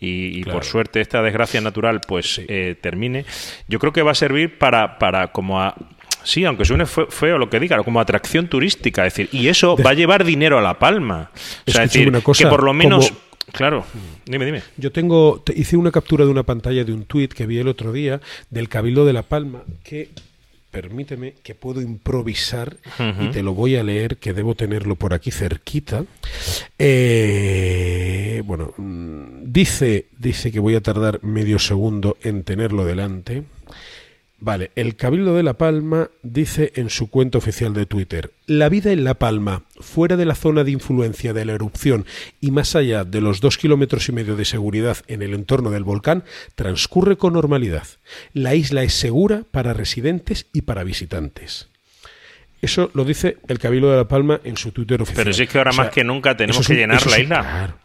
y, 0.00 0.44
por 0.44 0.64
suerte 0.64 1.00
esta 1.00 1.22
desgracia 1.22 1.60
natural 1.60 2.00
pues 2.06 2.40
eh, 2.48 2.76
termine, 2.80 3.24
yo 3.68 3.78
creo 3.78 3.92
que 3.92 4.02
va 4.02 4.12
a 4.12 4.14
servir 4.14 4.58
para, 4.58 4.98
para 4.98 5.32
como 5.32 5.60
a 5.60 5.74
Sí, 6.24 6.44
aunque 6.44 6.64
suene 6.64 6.86
feo 6.86 7.38
lo 7.38 7.50
que 7.50 7.60
diga, 7.60 7.82
como 7.82 8.00
atracción 8.00 8.48
turística, 8.48 9.06
es 9.06 9.14
decir, 9.14 9.28
y 9.32 9.48
eso 9.48 9.76
va 9.76 9.90
a 9.90 9.94
llevar 9.94 10.24
dinero 10.24 10.58
a 10.58 10.62
La 10.62 10.78
Palma. 10.78 11.30
O 11.66 11.70
sea, 11.70 11.84
es 11.84 11.92
decir, 11.92 12.08
una 12.08 12.20
cosa, 12.20 12.44
que 12.44 12.50
por 12.50 12.62
lo 12.62 12.72
menos... 12.72 13.12
Claro, 13.50 13.84
dime, 14.24 14.46
dime. 14.46 14.62
Yo 14.76 14.92
tengo, 14.92 15.42
hice 15.54 15.76
una 15.76 15.90
captura 15.90 16.24
de 16.24 16.30
una 16.30 16.44
pantalla 16.44 16.84
de 16.84 16.92
un 16.92 17.04
tuit 17.04 17.32
que 17.32 17.44
vi 17.46 17.58
el 17.58 17.68
otro 17.68 17.92
día 17.92 18.20
del 18.50 18.68
Cabildo 18.68 19.04
de 19.04 19.12
La 19.12 19.22
Palma, 19.22 19.62
que 19.82 20.10
permíteme 20.72 21.34
que 21.42 21.54
puedo 21.54 21.82
improvisar 21.82 22.78
y 23.20 23.28
te 23.28 23.42
lo 23.42 23.52
voy 23.52 23.76
a 23.76 23.82
leer, 23.82 24.16
que 24.16 24.32
debo 24.32 24.54
tenerlo 24.54 24.96
por 24.96 25.12
aquí 25.12 25.30
cerquita. 25.30 26.04
Eh, 26.78 28.42
bueno, 28.46 28.72
mm, 28.78 29.42
dice, 29.52 30.06
dice 30.18 30.50
que 30.50 30.60
voy 30.60 30.74
a 30.74 30.80
tardar 30.80 31.22
medio 31.22 31.58
segundo 31.58 32.16
en 32.22 32.42
tenerlo 32.42 32.86
delante. 32.86 33.42
Vale, 34.44 34.72
el 34.74 34.96
Cabildo 34.96 35.36
de 35.36 35.44
La 35.44 35.52
Palma 35.52 36.10
dice 36.24 36.72
en 36.74 36.90
su 36.90 37.10
cuenta 37.10 37.38
oficial 37.38 37.74
de 37.74 37.86
Twitter, 37.86 38.32
la 38.46 38.68
vida 38.68 38.90
en 38.90 39.04
La 39.04 39.14
Palma, 39.14 39.62
fuera 39.78 40.16
de 40.16 40.24
la 40.24 40.34
zona 40.34 40.64
de 40.64 40.72
influencia 40.72 41.32
de 41.32 41.44
la 41.44 41.52
erupción 41.52 42.06
y 42.40 42.50
más 42.50 42.74
allá 42.74 43.04
de 43.04 43.20
los 43.20 43.40
dos 43.40 43.56
kilómetros 43.56 44.08
y 44.08 44.12
medio 44.12 44.34
de 44.34 44.44
seguridad 44.44 44.96
en 45.06 45.22
el 45.22 45.34
entorno 45.34 45.70
del 45.70 45.84
volcán, 45.84 46.24
transcurre 46.56 47.16
con 47.16 47.34
normalidad. 47.34 47.86
La 48.32 48.56
isla 48.56 48.82
es 48.82 48.94
segura 48.94 49.44
para 49.48 49.74
residentes 49.74 50.48
y 50.52 50.62
para 50.62 50.82
visitantes. 50.82 51.68
Eso 52.60 52.90
lo 52.94 53.04
dice 53.04 53.36
el 53.46 53.60
Cabildo 53.60 53.92
de 53.92 53.98
La 53.98 54.08
Palma 54.08 54.40
en 54.42 54.56
su 54.56 54.72
Twitter 54.72 55.00
oficial. 55.02 55.22
Pero 55.24 55.34
sí 55.34 55.46
que 55.46 55.58
ahora 55.58 55.70
más 55.70 55.90
que 55.90 56.02
nunca 56.02 56.36
tenemos 56.36 56.66
que 56.66 56.74
llenar 56.74 57.06
la 57.06 57.20
isla. 57.20 57.76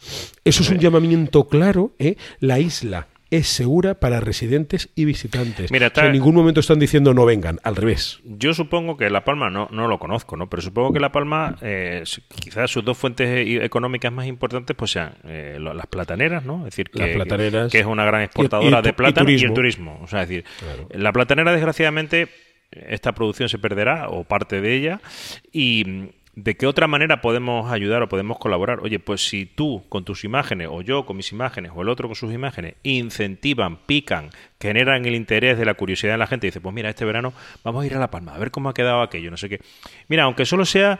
Eso 0.44 0.64
es 0.64 0.70
un 0.72 0.80
llamamiento 0.80 1.48
claro. 1.48 1.94
¿eh? 2.00 2.16
La 2.40 2.58
isla 2.58 3.06
es 3.30 3.48
segura 3.48 4.00
para 4.00 4.20
residentes 4.20 4.90
y 4.96 5.06
visitantes. 5.06 5.72
Mira, 5.72 5.92
en 5.96 6.12
ningún 6.12 6.36
momento 6.36 6.60
están 6.60 6.80
diciendo 6.80 7.14
no 7.14 7.26
vengan, 7.26 7.60
al 7.64 7.76
revés. 7.76 8.20
Yo 8.24 8.54
supongo 8.54 8.98
que 8.98 9.10
La 9.10 9.24
Palma, 9.24 9.50
no, 9.50 9.68
no 9.72 9.88
lo 9.88 10.00
conozco, 10.00 10.38
¿no? 10.38 10.50
pero 10.50 10.62
supongo 10.62 10.94
que 10.94 11.00
La 11.00 11.12
Palma, 11.12 11.58
eh, 11.62 12.04
quizás 12.40 12.72
sus 12.72 12.86
dos 12.86 12.98
fuentes 12.98 13.28
e, 13.28 13.66
económicas 13.66 14.12
más 14.12 14.28
importantes 14.28 14.76
pues 14.76 14.92
sean 14.92 15.16
eh, 15.26 15.58
las 15.60 15.88
plataneras, 15.88 16.46
¿no? 16.46 16.60
Es 16.60 16.76
decir, 16.76 16.90
que, 16.90 17.68
que 17.72 17.80
es 17.80 17.86
una 17.86 18.06
gran 18.06 18.22
exportadora 18.22 18.82
de 18.82 18.94
plátano 18.94 19.30
y, 19.30 19.36
el 19.36 19.54
turismo. 19.54 20.00
O 20.02 20.08
sea, 20.08 20.24
es 20.24 20.30
decir, 20.30 20.46
la 20.92 21.12
platanera, 21.12 21.52
desgraciadamente, 21.52 22.30
esta 22.72 23.14
producción 23.14 23.50
se 23.50 23.60
perderá 23.60 24.10
o 24.10 24.24
parte 24.24 24.62
de 24.62 24.76
ella 24.76 25.02
y 25.52 26.12
¿De 26.38 26.56
qué 26.56 26.68
otra 26.68 26.86
manera 26.86 27.20
podemos 27.20 27.72
ayudar 27.72 28.04
o 28.04 28.10
podemos 28.10 28.38
colaborar? 28.38 28.82
Oye, 28.82 29.00
pues 29.00 29.28
si 29.28 29.48
tú 29.48 29.86
con 29.90 30.06
tus 30.06 30.24
imágenes, 30.24 30.68
o 30.70 30.84
yo 30.84 31.04
con 31.04 31.18
mis 31.18 31.32
imágenes, 31.32 31.72
o 31.74 31.82
el 31.82 31.90
otro 31.90 32.08
con 32.08 32.14
sus 32.14 32.32
imágenes, 32.32 32.76
incentivan, 32.84 33.80
pican, 33.88 34.30
generan 34.62 35.04
el 35.08 35.16
interés 35.16 35.58
de 35.58 35.66
la 35.66 35.74
curiosidad 35.74 36.14
de 36.14 36.20
la 36.20 36.28
gente, 36.28 36.46
y 36.46 36.50
dice, 36.50 36.62
pues 36.62 36.76
mira, 36.76 36.92
este 36.92 37.06
verano 37.06 37.34
vamos 37.64 37.82
a 37.82 37.88
ir 37.88 37.96
a 37.96 38.00
La 38.00 38.12
Palma, 38.12 38.36
a 38.36 38.38
ver 38.38 38.52
cómo 38.52 38.70
ha 38.70 38.76
quedado 38.76 39.02
aquello, 39.02 39.32
no 39.32 39.38
sé 39.38 39.50
qué. 39.50 39.62
Mira, 40.10 40.26
aunque 40.26 40.46
solo 40.46 40.64
sea 40.66 41.00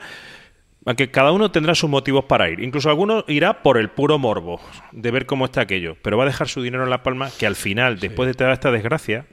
aunque 0.84 1.12
cada 1.12 1.30
uno 1.30 1.52
tendrá 1.52 1.76
sus 1.76 1.88
motivos 1.88 2.24
para 2.24 2.50
ir. 2.50 2.58
Incluso 2.58 2.88
alguno 2.88 3.24
irá 3.28 3.62
por 3.62 3.78
el 3.78 3.90
puro 3.90 4.18
morbo 4.18 4.60
de 4.90 5.10
ver 5.12 5.26
cómo 5.26 5.44
está 5.44 5.60
aquello, 5.60 5.96
pero 6.02 6.16
va 6.16 6.24
a 6.24 6.26
dejar 6.26 6.48
su 6.48 6.62
dinero 6.62 6.82
en 6.82 6.90
La 6.90 7.04
Palma 7.04 7.30
que 7.38 7.46
al 7.46 7.54
final, 7.54 8.00
después 8.00 8.26
de 8.26 8.34
toda 8.34 8.52
esta 8.52 8.72
desgracia, 8.72 9.26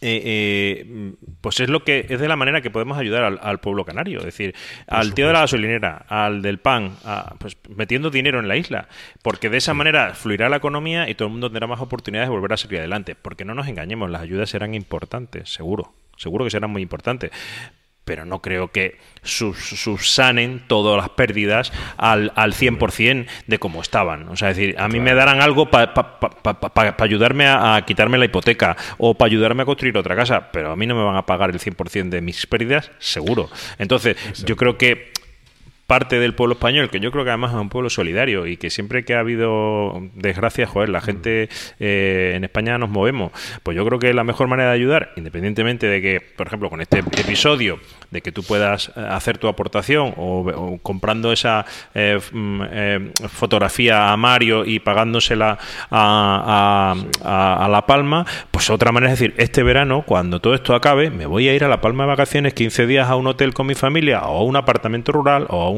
eh, 0.00 0.22
eh, 0.24 1.14
pues 1.40 1.60
es 1.60 1.68
lo 1.68 1.82
que 1.84 2.06
es 2.08 2.20
de 2.20 2.28
la 2.28 2.36
manera 2.36 2.60
que 2.60 2.70
podemos 2.70 2.98
ayudar 2.98 3.38
al, 3.40 3.58
pueblo 3.58 3.84
canario, 3.84 4.18
es 4.18 4.24
decir, 4.24 4.54
al 4.86 5.14
tío 5.14 5.26
de 5.26 5.32
la 5.32 5.40
gasolinera, 5.40 6.04
al 6.08 6.42
del 6.42 6.58
pan, 6.58 6.96
pues 7.38 7.56
metiendo 7.68 8.10
dinero 8.10 8.38
en 8.38 8.48
la 8.48 8.56
isla, 8.56 8.88
porque 9.22 9.50
de 9.50 9.58
esa 9.58 9.74
manera 9.74 10.14
fluirá 10.14 10.48
la 10.48 10.56
economía 10.56 11.08
y 11.08 11.14
todo 11.14 11.26
el 11.26 11.32
mundo 11.32 11.50
tendrá 11.50 11.66
más 11.66 11.80
oportunidades 11.80 12.28
de 12.28 12.34
volver 12.34 12.52
a 12.52 12.56
salir 12.56 12.78
adelante, 12.78 13.14
porque 13.14 13.44
no 13.44 13.54
nos 13.54 13.66
engañemos, 13.66 14.10
las 14.10 14.22
ayudas 14.22 14.50
serán 14.50 14.74
importantes, 14.74 15.52
seguro, 15.52 15.92
seguro 16.16 16.44
que 16.44 16.50
serán 16.50 16.70
muy 16.70 16.82
importantes, 16.82 17.30
pero 18.08 18.24
no 18.24 18.40
creo 18.40 18.68
que 18.68 18.96
subsanen 19.22 20.62
todas 20.66 20.96
las 20.96 21.10
pérdidas 21.10 21.74
al, 21.98 22.32
al 22.36 22.54
100% 22.54 23.26
de 23.46 23.58
cómo 23.58 23.82
estaban. 23.82 24.30
O 24.30 24.36
sea, 24.36 24.48
es 24.48 24.56
decir, 24.56 24.76
a 24.78 24.88
mí 24.88 24.98
me 24.98 25.12
darán 25.12 25.42
algo 25.42 25.70
para 25.70 25.92
ayudarme 27.00 27.48
a, 27.48 27.84
quitarme 27.86 28.16
la 28.16 28.24
hipoteca 28.24 28.78
o 28.96 29.12
para 29.12 29.26
ayudarme 29.28 29.64
a 29.64 29.66
construir 29.66 29.98
otra 29.98 30.16
casa, 30.16 30.50
pero 30.50 30.72
a 30.72 30.76
mí 30.76 30.86
no 30.86 30.94
me 30.94 31.04
van 31.04 31.16
a 31.16 31.26
pagar 31.26 31.50
el 31.50 31.58
100% 31.60 32.08
de 32.08 32.22
mis 32.22 32.46
pérdidas, 32.46 32.90
seguro. 32.98 33.50
Entonces, 33.76 34.16
yo 34.42 34.56
creo 34.56 34.78
que 34.78 35.12
parte 35.88 36.20
del 36.20 36.34
pueblo 36.34 36.52
español, 36.52 36.90
que 36.90 37.00
yo 37.00 37.10
creo 37.10 37.24
que 37.24 37.30
además 37.30 37.52
es 37.52 37.56
un 37.56 37.70
pueblo 37.70 37.88
solidario 37.88 38.46
y 38.46 38.58
que 38.58 38.68
siempre 38.68 39.06
que 39.06 39.14
ha 39.14 39.20
habido 39.20 40.02
desgracias, 40.14 40.68
joder, 40.68 40.90
la 40.90 41.00
gente 41.00 41.48
eh, 41.80 42.34
en 42.36 42.44
España 42.44 42.76
nos 42.76 42.90
movemos. 42.90 43.32
Pues 43.62 43.74
yo 43.74 43.86
creo 43.86 43.98
que 43.98 44.12
la 44.12 44.22
mejor 44.22 44.48
manera 44.48 44.68
de 44.68 44.74
ayudar, 44.74 45.12
independientemente 45.16 45.86
de 45.86 46.02
que, 46.02 46.20
por 46.20 46.46
ejemplo, 46.46 46.68
con 46.68 46.82
este 46.82 46.98
episodio, 46.98 47.80
de 48.10 48.20
que 48.20 48.32
tú 48.32 48.42
puedas 48.42 48.88
eh, 48.88 49.00
hacer 49.08 49.38
tu 49.38 49.48
aportación 49.48 50.12
o, 50.18 50.78
comprando 50.82 51.32
esa 51.32 51.64
eh, 51.94 52.20
mm, 52.32 53.26
fotografía 53.28 54.12
a 54.12 54.16
Mario 54.18 54.66
y 54.66 54.80
pagándosela 54.80 55.56
a, 55.90 56.94
a, 57.24 57.64
a, 57.64 57.68
La 57.68 57.86
Palma, 57.86 58.26
pues 58.50 58.68
otra 58.68 58.92
manera 58.92 59.14
es 59.14 59.18
decir, 59.18 59.34
este 59.38 59.62
verano, 59.62 60.02
cuando 60.04 60.38
todo 60.38 60.52
esto 60.52 60.74
acabe, 60.74 61.08
me 61.08 61.24
voy 61.24 61.48
a 61.48 61.54
ir 61.54 61.64
a 61.64 61.68
La 61.68 61.80
Palma 61.80 62.04
de 62.04 62.08
vacaciones 62.08 62.52
15 62.52 62.86
días 62.86 63.08
a 63.08 63.16
un 63.16 63.26
hotel 63.26 63.54
con 63.54 63.66
mi 63.66 63.74
familia 63.74 64.20
o 64.24 64.40
a 64.40 64.44
un 64.44 64.56
apartamento 64.56 65.12
rural 65.12 65.46
o 65.48 65.62
a 65.62 65.70
un 65.70 65.77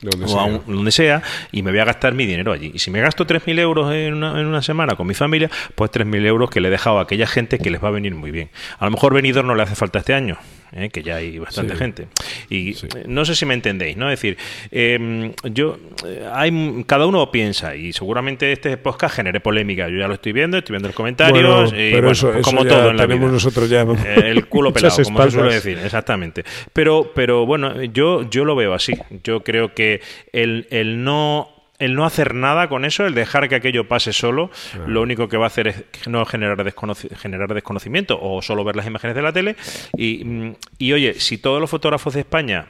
donde, 0.00 0.28
sea. 0.28 0.60
donde 0.66 0.92
sea 0.92 1.22
y 1.52 1.62
me 1.62 1.70
voy 1.70 1.80
a 1.80 1.84
gastar 1.84 2.14
mi 2.14 2.26
dinero 2.26 2.52
allí. 2.52 2.70
Y 2.74 2.78
si 2.78 2.90
me 2.90 3.00
gasto 3.00 3.26
3.000 3.26 3.58
euros 3.60 3.92
en 3.92 4.14
una, 4.14 4.40
en 4.40 4.46
una 4.46 4.62
semana 4.62 4.94
con 4.96 5.06
mi 5.06 5.14
familia, 5.14 5.50
pues 5.74 5.90
3.000 5.90 6.26
euros 6.26 6.50
que 6.50 6.60
le 6.60 6.68
he 6.68 6.70
dejado 6.70 6.98
a 6.98 7.02
aquella 7.02 7.26
gente 7.26 7.58
que 7.58 7.70
les 7.70 7.82
va 7.82 7.88
a 7.88 7.92
venir 7.92 8.14
muy 8.14 8.30
bien. 8.30 8.50
A 8.78 8.84
lo 8.84 8.90
mejor 8.90 9.14
venidor 9.14 9.44
no 9.44 9.54
le 9.54 9.62
hace 9.62 9.74
falta 9.74 9.98
este 10.00 10.14
año, 10.14 10.38
¿eh? 10.76 10.90
que 10.90 11.02
ya 11.02 11.16
hay 11.16 11.38
bastante 11.38 11.74
gente. 11.74 12.08
Y 12.50 12.76
no 13.06 13.24
sé 13.24 13.34
si 13.34 13.46
me 13.46 13.54
entendéis, 13.54 13.96
¿no? 13.96 14.10
Es 14.10 14.20
decir, 14.20 14.36
em, 14.70 15.32
yo, 15.52 15.78
eh, 16.06 16.28
hay, 16.32 16.84
cada 16.86 17.06
uno 17.06 17.30
piensa 17.30 17.74
y 17.74 17.92
seguramente 17.92 18.52
este 18.52 18.76
podcast 18.76 19.16
genere 19.16 19.40
polémica. 19.40 19.88
Yo 19.88 19.98
ya 19.98 20.08
lo 20.08 20.14
estoy 20.14 20.32
viendo, 20.32 20.58
estoy 20.58 20.74
viendo 20.74 20.88
los 20.88 20.96
comentarios 20.96 21.72
y, 21.72 21.92
pero 21.92 22.10
eso, 22.10 22.32
como 22.42 22.64
todo 22.64 22.90
en 22.90 22.96
la 22.96 23.06
vida. 23.06 23.26
nosotros 23.26 23.68
ya 23.68 23.82
el 24.16 24.46
culo 24.46 24.72
pelado, 24.74 25.02
como 25.02 25.22
se 25.22 25.30
suele 25.30 25.54
decir, 25.54 25.78
exactamente. 25.78 26.44
Pero, 26.72 27.12
pero 27.14 27.46
bueno, 27.46 27.82
yo, 27.84 28.28
yo 28.28 28.44
lo 28.44 28.54
veo 28.54 28.74
así. 28.74 28.92
Yo 29.22 29.42
creo 29.42 29.74
que 29.74 30.00
el, 30.32 30.66
el 30.70 31.02
no 31.02 31.55
el 31.78 31.94
no 31.94 32.04
hacer 32.04 32.34
nada 32.34 32.68
con 32.68 32.84
eso, 32.84 33.06
el 33.06 33.14
dejar 33.14 33.48
que 33.48 33.56
aquello 33.56 33.88
pase 33.88 34.12
solo, 34.12 34.50
lo 34.86 35.02
único 35.02 35.28
que 35.28 35.36
va 35.36 35.44
a 35.44 35.48
hacer 35.48 35.68
es 35.68 35.84
no 36.06 36.24
generar, 36.24 36.72
generar 37.16 37.54
desconocimiento 37.54 38.18
o 38.20 38.40
solo 38.42 38.64
ver 38.64 38.76
las 38.76 38.86
imágenes 38.86 39.14
de 39.14 39.22
la 39.22 39.32
tele. 39.32 39.56
Y, 39.96 40.24
mm, 40.24 40.54
y 40.78 40.92
oye, 40.92 41.14
si 41.14 41.38
todos 41.38 41.60
los 41.60 41.70
fotógrafos 41.70 42.14
de 42.14 42.20
España 42.20 42.66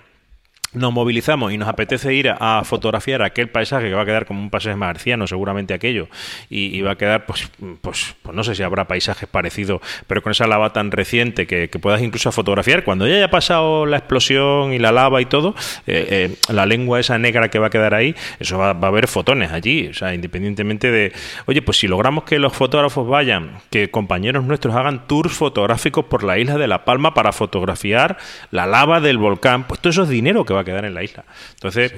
nos 0.77 0.93
movilizamos 0.93 1.53
y 1.53 1.59
nos 1.59 1.69
apetece 1.69 2.15
ir 2.15 2.29
a, 2.29 2.63
fotografiar 2.65 3.23
aquel 3.23 3.49
paisaje 3.49 3.89
que 3.89 3.95
va 3.95 4.03
a 4.03 4.07
quedar 4.07 4.27
como 4.27 4.41
un 4.41 4.51
paisaje 4.51 4.77
marciano, 4.77 5.27
seguramente 5.27 5.75
aquello, 5.75 6.09
y, 6.51 6.81
va 6.83 6.93
a 6.93 6.97
quedar, 6.97 7.27
pues, 7.27 7.51
pues, 7.81 8.15
pues, 8.23 8.37
no 8.37 8.45
sé 8.45 8.55
si 8.55 8.63
habrá 8.63 8.87
paisajes 8.87 9.29
parecidos, 9.29 9.81
pero 10.07 10.23
con 10.23 10.33
esa 10.33 10.47
lava 10.47 10.73
tan 10.73 10.91
reciente 10.91 11.47
que, 11.47 11.69
puedas 11.81 12.01
incluso 12.01 12.33
fotografiar, 12.33 12.85
cuando 12.85 13.07
ya 13.07 13.17
haya 13.17 13.31
pasado 13.31 13.85
la 13.87 13.99
explosión 13.99 14.73
y 14.73 14.79
la 14.79 14.93
lava 14.93 15.21
y 15.21 15.27
todo, 15.27 15.55
eh, 15.87 16.31
eh, 16.31 16.53
la 16.53 16.65
lengua 16.65 16.99
esa 17.01 17.19
negra 17.19 17.51
que 17.51 17.59
va 17.59 17.67
a 17.67 17.71
quedar 17.71 17.95
ahí, 17.95 18.15
eso 18.41 18.59
va, 18.59 18.73
va, 18.73 18.89
a 18.89 18.91
haber 18.91 19.09
fotones 19.09 19.53
allí, 19.53 19.89
o 19.89 19.95
sea, 19.95 20.15
independientemente 20.15 20.91
de, 20.91 21.13
oye, 21.47 21.63
pues 21.63 21.79
si 21.79 21.89
logramos 21.89 22.25
que 22.25 22.39
los 22.39 22.53
fotógrafos 22.53 23.07
vayan, 23.07 23.59
que 23.71 23.91
compañeros 23.91 24.45
nuestros 24.45 24.75
hagan 24.75 25.07
tours 25.07 25.33
fotográficos 25.33 26.07
por 26.07 26.25
la 26.25 26.39
isla 26.39 26.57
de 26.59 26.67
La 26.67 26.85
Palma 26.85 27.15
para 27.15 27.33
fotografiar 27.33 28.19
la 28.51 28.67
lava 28.67 29.01
del 29.01 29.19
volcán, 29.19 29.65
pues 29.65 29.81
todo 29.81 29.91
eso 29.91 30.03
es 30.05 30.09
dinero 30.09 30.45
que 30.45 30.55
va 30.55 30.61
a 30.61 30.65
quedar 30.67 30.85
en 30.85 30.93
la 30.93 31.03
isla. 31.03 31.25
Entonces, 31.55 31.95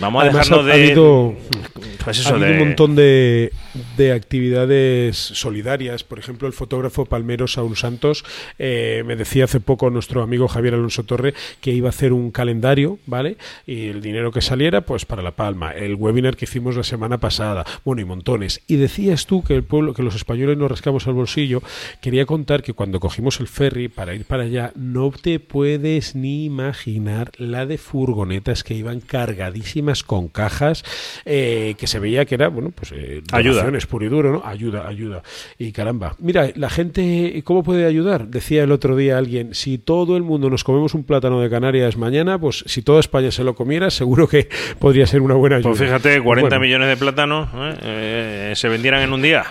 vamos 0.00 0.24
a 0.24 0.26
dejarnos 0.26 0.66
de... 0.66 0.72
habido, 0.72 1.36
pues 2.04 2.26
ha 2.26 2.30
habido 2.30 2.50
un 2.50 2.58
montón 2.58 2.96
de, 2.96 3.52
de, 3.96 4.12
actividades 4.12 5.16
solidarias. 5.16 6.02
Por 6.02 6.18
ejemplo, 6.18 6.48
el 6.48 6.54
fotógrafo 6.54 7.04
Palmero 7.04 7.46
Saúl 7.46 7.76
Santos 7.76 8.24
eh, 8.58 9.04
me 9.06 9.14
decía 9.14 9.44
hace 9.44 9.60
poco 9.60 9.90
nuestro 9.90 10.22
amigo 10.22 10.48
Javier 10.48 10.74
Alonso 10.74 11.04
Torre 11.04 11.34
que 11.60 11.70
iba 11.70 11.88
a 11.88 11.90
hacer 11.90 12.12
un 12.12 12.32
calendario, 12.32 12.98
¿vale? 13.06 13.36
Y 13.66 13.88
el 13.88 14.00
dinero 14.00 14.32
que 14.32 14.40
saliera, 14.40 14.80
pues 14.80 15.04
para 15.04 15.22
La 15.22 15.32
Palma. 15.32 15.70
El 15.70 15.94
webinar 15.94 16.36
que 16.36 16.46
hicimos 16.46 16.76
la 16.76 16.82
semana 16.82 17.18
pasada. 17.18 17.64
Bueno, 17.84 18.02
y 18.02 18.04
montones. 18.04 18.62
Y 18.66 18.76
decías 18.76 19.26
tú 19.26 19.44
que 19.44 19.54
el 19.54 19.62
pueblo, 19.62 19.94
que 19.94 20.02
los 20.02 20.14
españoles 20.16 20.56
nos 20.56 20.70
rascamos 20.70 21.06
al 21.06 21.14
bolsillo. 21.14 21.62
Quería 22.00 22.26
contar 22.26 22.62
que 22.62 22.72
cuando 22.72 22.98
cogimos 22.98 23.38
el 23.40 23.48
ferry 23.48 23.88
para 23.88 24.14
ir 24.14 24.24
para 24.24 24.44
allá, 24.44 24.72
no 24.74 25.10
te 25.10 25.38
puedes 25.38 26.14
ni 26.14 26.44
imaginar 26.46 27.30
la 27.36 27.66
de 27.66 27.78
furgonetas 27.80 28.62
que 28.62 28.74
iban 28.74 29.00
cargadísimas 29.00 30.02
con 30.02 30.28
cajas 30.28 30.84
eh, 31.24 31.74
que 31.78 31.86
se 31.86 31.98
veía 31.98 32.24
que 32.24 32.36
era, 32.36 32.48
bueno, 32.48 32.70
pues 32.70 32.92
eh, 32.92 33.22
ayuda. 33.32 33.66
puro 33.88 34.04
y 34.04 34.08
duro, 34.08 34.32
¿no? 34.32 34.42
Ayuda, 34.44 34.86
ayuda. 34.86 35.22
Y 35.58 35.72
caramba, 35.72 36.14
mira, 36.18 36.50
la 36.54 36.70
gente, 36.70 37.42
¿cómo 37.44 37.62
puede 37.62 37.86
ayudar? 37.86 38.28
Decía 38.28 38.62
el 38.62 38.72
otro 38.72 38.96
día 38.96 39.18
alguien, 39.18 39.54
si 39.54 39.78
todo 39.78 40.16
el 40.16 40.22
mundo 40.22 40.50
nos 40.50 40.64
comemos 40.64 40.94
un 40.94 41.04
plátano 41.04 41.40
de 41.40 41.50
Canarias 41.50 41.96
mañana, 41.96 42.38
pues 42.38 42.64
si 42.66 42.82
toda 42.82 43.00
España 43.00 43.30
se 43.30 43.44
lo 43.44 43.54
comiera, 43.54 43.90
seguro 43.90 44.28
que 44.28 44.48
podría 44.78 45.06
ser 45.06 45.22
una 45.22 45.34
buena 45.34 45.56
ayuda. 45.56 45.70
Pues 45.70 45.80
fíjate, 45.80 46.20
40 46.20 46.58
millones 46.58 46.88
de 46.88 46.96
plátanos 46.96 47.48
¿eh? 47.54 48.52
se 48.54 48.68
vendieran 48.68 49.02
en 49.02 49.12
un 49.12 49.22
día. 49.22 49.44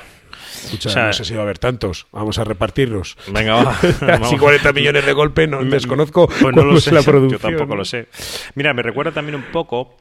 Escucha, 0.66 1.08
no 1.08 1.14
sé 1.14 1.26
si 1.26 1.34
va 1.34 1.42
a 1.42 1.44
haber 1.44 1.60
tantos. 1.60 2.08
Vamos 2.12 2.38
a 2.40 2.44
repartirlos. 2.44 3.18
Venga, 3.32 3.64
va. 3.64 3.78
si 4.30 4.38
40 4.38 4.74
millones 4.74 5.06
de 5.06 5.14
golpe, 5.14 5.48
no 5.48 5.64
desconozco 5.64 6.28
pues 6.28 6.56
no 6.56 6.64
lo 6.64 6.80
sé. 6.80 6.92
la 6.92 7.02
producción. 7.02 7.40
Yo 7.40 7.58
tampoco 7.58 7.76
lo 7.76 7.86
sé. 7.86 8.08
Mira, 8.56 8.74
me 8.74 8.84
recuerda 8.84 9.12
también 9.12 9.36
un 9.36 9.52
poco 9.52 9.98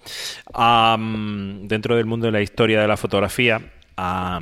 dentro 1.66 1.96
del 1.96 2.06
mundo 2.06 2.26
de 2.26 2.32
la 2.32 2.40
historia 2.40 2.80
de 2.80 2.88
la 2.88 2.96
fotografía 2.96 3.60
a, 3.96 4.40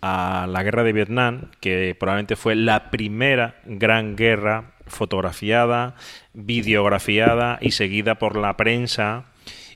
a 0.00 0.46
la 0.48 0.62
guerra 0.62 0.82
de 0.84 0.92
Vietnam, 0.92 1.50
que 1.60 1.96
probablemente 1.98 2.36
fue 2.36 2.54
la 2.54 2.90
primera 2.90 3.60
gran 3.64 4.16
guerra 4.16 4.72
fotografiada, 4.86 5.94
videografiada 6.34 7.58
y 7.60 7.72
seguida 7.72 8.16
por 8.16 8.36
la 8.36 8.56
prensa 8.56 9.31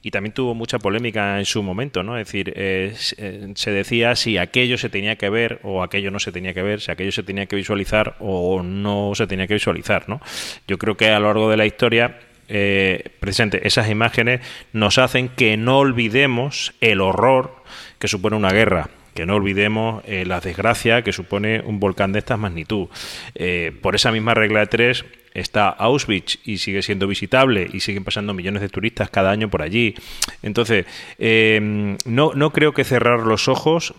y 0.06 0.12
también 0.12 0.32
tuvo 0.32 0.54
mucha 0.54 0.78
polémica 0.78 1.36
en 1.40 1.44
su 1.44 1.64
momento, 1.64 2.04
¿no? 2.04 2.16
Es 2.16 2.28
decir, 2.28 2.52
eh, 2.54 2.94
eh, 3.16 3.48
se 3.56 3.70
decía 3.72 4.14
si 4.14 4.38
aquello 4.38 4.78
se 4.78 4.88
tenía 4.88 5.16
que 5.16 5.28
ver 5.30 5.58
o 5.64 5.82
aquello 5.82 6.12
no 6.12 6.20
se 6.20 6.30
tenía 6.30 6.54
que 6.54 6.62
ver, 6.62 6.80
si 6.80 6.92
aquello 6.92 7.10
se 7.10 7.24
tenía 7.24 7.46
que 7.46 7.56
visualizar 7.56 8.14
o 8.20 8.62
no 8.62 9.16
se 9.16 9.26
tenía 9.26 9.48
que 9.48 9.54
visualizar, 9.54 10.08
¿no? 10.08 10.20
Yo 10.68 10.78
creo 10.78 10.96
que 10.96 11.10
a 11.10 11.18
lo 11.18 11.26
largo 11.26 11.50
de 11.50 11.56
la 11.56 11.66
historia 11.66 12.20
eh, 12.46 13.02
precisamente 13.18 13.66
esas 13.66 13.90
imágenes 13.90 14.42
nos 14.72 14.98
hacen 14.98 15.28
que 15.28 15.56
no 15.56 15.78
olvidemos 15.78 16.72
el 16.80 17.00
horror 17.00 17.64
que 17.98 18.06
supone 18.06 18.36
una 18.36 18.50
guerra 18.50 18.90
que 19.16 19.26
no 19.26 19.34
olvidemos 19.34 20.04
eh, 20.06 20.24
la 20.24 20.38
desgracia 20.40 21.02
que 21.02 21.12
supone 21.12 21.62
un 21.62 21.80
volcán 21.80 22.12
de 22.12 22.20
esta 22.20 22.36
magnitud. 22.36 22.88
Eh, 23.34 23.72
por 23.82 23.96
esa 23.96 24.12
misma 24.12 24.34
regla 24.34 24.60
de 24.60 24.66
tres 24.66 25.04
está 25.36 25.68
Auschwitz 25.68 26.38
y 26.44 26.58
sigue 26.58 26.82
siendo 26.82 27.06
visitable 27.06 27.68
y 27.72 27.80
siguen 27.80 28.04
pasando 28.04 28.34
millones 28.34 28.62
de 28.62 28.68
turistas 28.68 29.10
cada 29.10 29.30
año 29.30 29.50
por 29.50 29.62
allí. 29.62 29.94
Entonces, 30.42 30.86
eh, 31.18 31.96
no, 32.04 32.32
no 32.34 32.52
creo 32.52 32.72
que 32.72 32.84
cerrar 32.84 33.20
los 33.20 33.48
ojos 33.48 33.94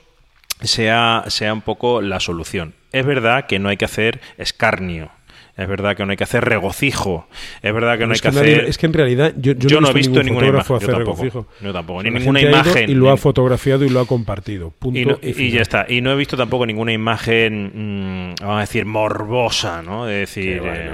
sea, 0.62 1.26
sea 1.28 1.54
un 1.54 1.62
poco 1.62 2.02
la 2.02 2.19
solución. 2.19 2.73
Es 2.91 3.06
verdad 3.06 3.45
que 3.45 3.60
no 3.60 3.69
hay 3.69 3.78
que 3.78 3.86
hacer 3.86 4.21
escarnio 4.38 5.12
es 5.57 5.67
verdad 5.67 5.97
que 5.97 6.05
no 6.05 6.11
hay 6.11 6.17
que 6.17 6.23
hacer 6.23 6.45
regocijo. 6.45 7.27
Es 7.63 7.73
verdad 7.73 7.97
que 7.97 8.05
no 8.05 8.13
hay 8.13 8.19
que, 8.19 8.27
hacer. 8.27 8.65
Es 8.65 8.77
que 8.77 8.85
en 8.85 8.93
realidad 8.93 9.33
yo, 9.37 9.55
no, 9.81 9.89
he 9.89 9.93
visto 9.93 10.21
ninguna 10.21 10.47
imagen. 10.47 10.75
Hacer 10.75 10.89
yo 10.89 10.99
regocijo. 10.99 11.47
Yo 11.61 11.73
tampoco. 11.73 12.03
Ni 12.03 12.11
ninguna 12.11 12.41
imagen. 12.41 12.89
Y 12.89 12.93
lo 12.93 13.09
ha 13.09 13.17
fotografiado 13.17 13.83
y 13.83 13.89
lo 13.89 13.99
ha 13.99 14.05
compartido. 14.05 14.69
Punto 14.69 15.19
y, 15.21 15.49
ya 15.49 15.61
está. 15.61 15.87
Y 15.89 16.01
no 16.01 16.11
he 16.11 16.15
visto 16.15 16.37
tampoco 16.37 16.65
ninguna 16.67 16.93
imagen, 16.93 17.71
mm, 17.73 18.35
vamos 18.41 18.57
a 18.57 18.61
decir, 18.61 18.85
morbosa, 18.85 19.81
¿no? 19.81 20.07
Es 20.07 20.29
decir, 20.29 20.61
eh, 20.63 20.93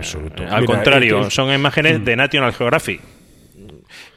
al 0.50 0.66
contrario, 0.66 1.30
son 1.30 1.54
imágenes 1.54 2.00
mm. 2.00 2.04
de 2.06 2.16
National 2.16 2.54
Geographic. 2.54 3.02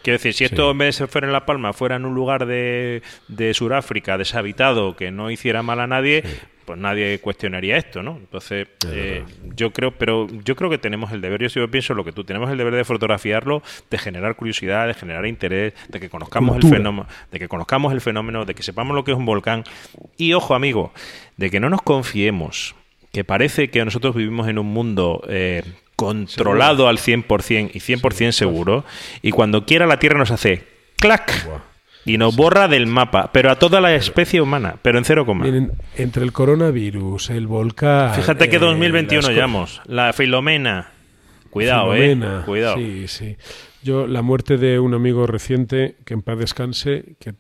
Quiero 0.07 0.19
decir, 0.19 0.35
si 0.35 0.45
esto 0.45 0.71
en 0.71 0.79
vez 0.79 1.01
de 1.01 1.09
fuera 1.09 1.27
en 1.27 1.33
La 1.33 1.45
Palma, 1.45 1.73
fuera 1.73 1.97
en 1.97 2.05
un 2.05 2.15
lugar 2.15 2.47
de, 2.47 3.03
de 3.27 3.53
Sudáfrica 3.55 4.17
deshabitado 4.17 4.95
que 4.95 5.11
no 5.11 5.33
hiciera 5.33 5.65
mal 5.65 5.81
a 5.81 5.89
nadie, 5.89 6.23
pues 6.65 6.79
nadie 6.79 7.19
cuestionaría 7.19 7.77
esto, 7.77 8.05
¿no? 8.05 8.17
Entonces, 8.17 8.69
eh, 8.89 9.25
yo 9.57 9.73
creo, 9.73 9.91
pero 9.99 10.29
yo 10.45 10.55
creo 10.55 10.71
que 10.71 10.79
tenemos 10.79 11.11
el 11.11 11.21
deber, 11.21 11.43
yo 11.43 11.49
sí 11.49 11.59
pienso 11.67 11.93
lo 11.93 12.05
que 12.05 12.13
tú, 12.13 12.23
tenemos 12.23 12.49
el 12.53 12.57
deber 12.57 12.77
de 12.77 12.85
fotografiarlo, 12.85 13.65
de 13.91 13.99
generar 13.99 14.37
curiosidad, 14.37 14.87
de 14.87 14.95
generar 14.95 15.27
interés, 15.27 15.75
de 15.89 15.99
que 15.99 16.09
conozcamos 16.09 16.55
el 16.55 16.71
fenómeno, 16.71 17.09
de 17.33 17.41
que 17.41 17.49
conozcamos 17.49 17.93
el 17.93 18.01
fenómeno, 18.01 18.45
de 18.45 18.55
que 18.55 18.63
sepamos 18.63 18.95
lo 18.95 19.03
que 19.03 19.11
es 19.11 19.19
un 19.19 19.27
volcán. 19.27 19.65
Y 20.17 20.35
ojo, 20.35 20.55
amigo, 20.55 20.93
de 21.37 21.51
que 21.51 21.59
no 21.59 21.69
nos 21.69 21.83
confiemos, 21.83 22.77
que 23.11 23.25
parece 23.25 23.71
que 23.71 23.85
nosotros 23.85 24.15
vivimos 24.15 24.47
en 24.47 24.61
un 24.61 24.67
mundo 24.69 25.25
eh, 25.29 25.65
controlado 25.97 26.89
al 26.89 26.99
100% 26.99 27.71
y 27.73 27.81
100% 27.81 28.33
seguro, 28.33 28.85
y 29.23 29.31
cuando 29.31 29.65
quiera 29.65 29.87
la 29.87 29.99
Tierra 29.99 30.19
nos 30.19 30.31
hace 30.31 30.65
clac 30.99 31.49
y 32.05 32.19
nos 32.19 32.37
borra 32.37 32.69
del 32.69 32.87
mapa, 32.87 33.31
pero 33.33 33.51
a 33.51 33.59
toda 33.59 33.81
la 33.81 33.95
especie 33.95 34.41
humana, 34.41 34.77
pero 34.81 34.99
en 34.99 35.05
cero 35.05 35.27
coma. 35.27 35.47
entre 35.97 36.23
el 36.23 36.33
coronavirus, 36.33 37.31
el 37.31 37.47
volcán. 37.49 38.15
Fíjate 38.15 38.49
que 38.49 38.59
2021 38.59 39.29
eh, 39.31 39.67
la 39.87 40.13
Filomena. 40.13 40.91
Cuidado, 41.51 41.95
eh. 41.97 42.17
Cuidado. 42.45 42.77
Sí, 42.77 43.09
sí. 43.09 43.37
Yo, 43.87 44.09
la 44.09 44.21
muerte 44.21 44.57
de 44.57 44.81
un 44.81 44.95
amigo 44.95 45.29
reciente, 45.29 45.95
que 46.05 46.15
en 46.15 46.23
paz 46.23 46.37
descanse, 46.37 47.15
que 47.21 47.35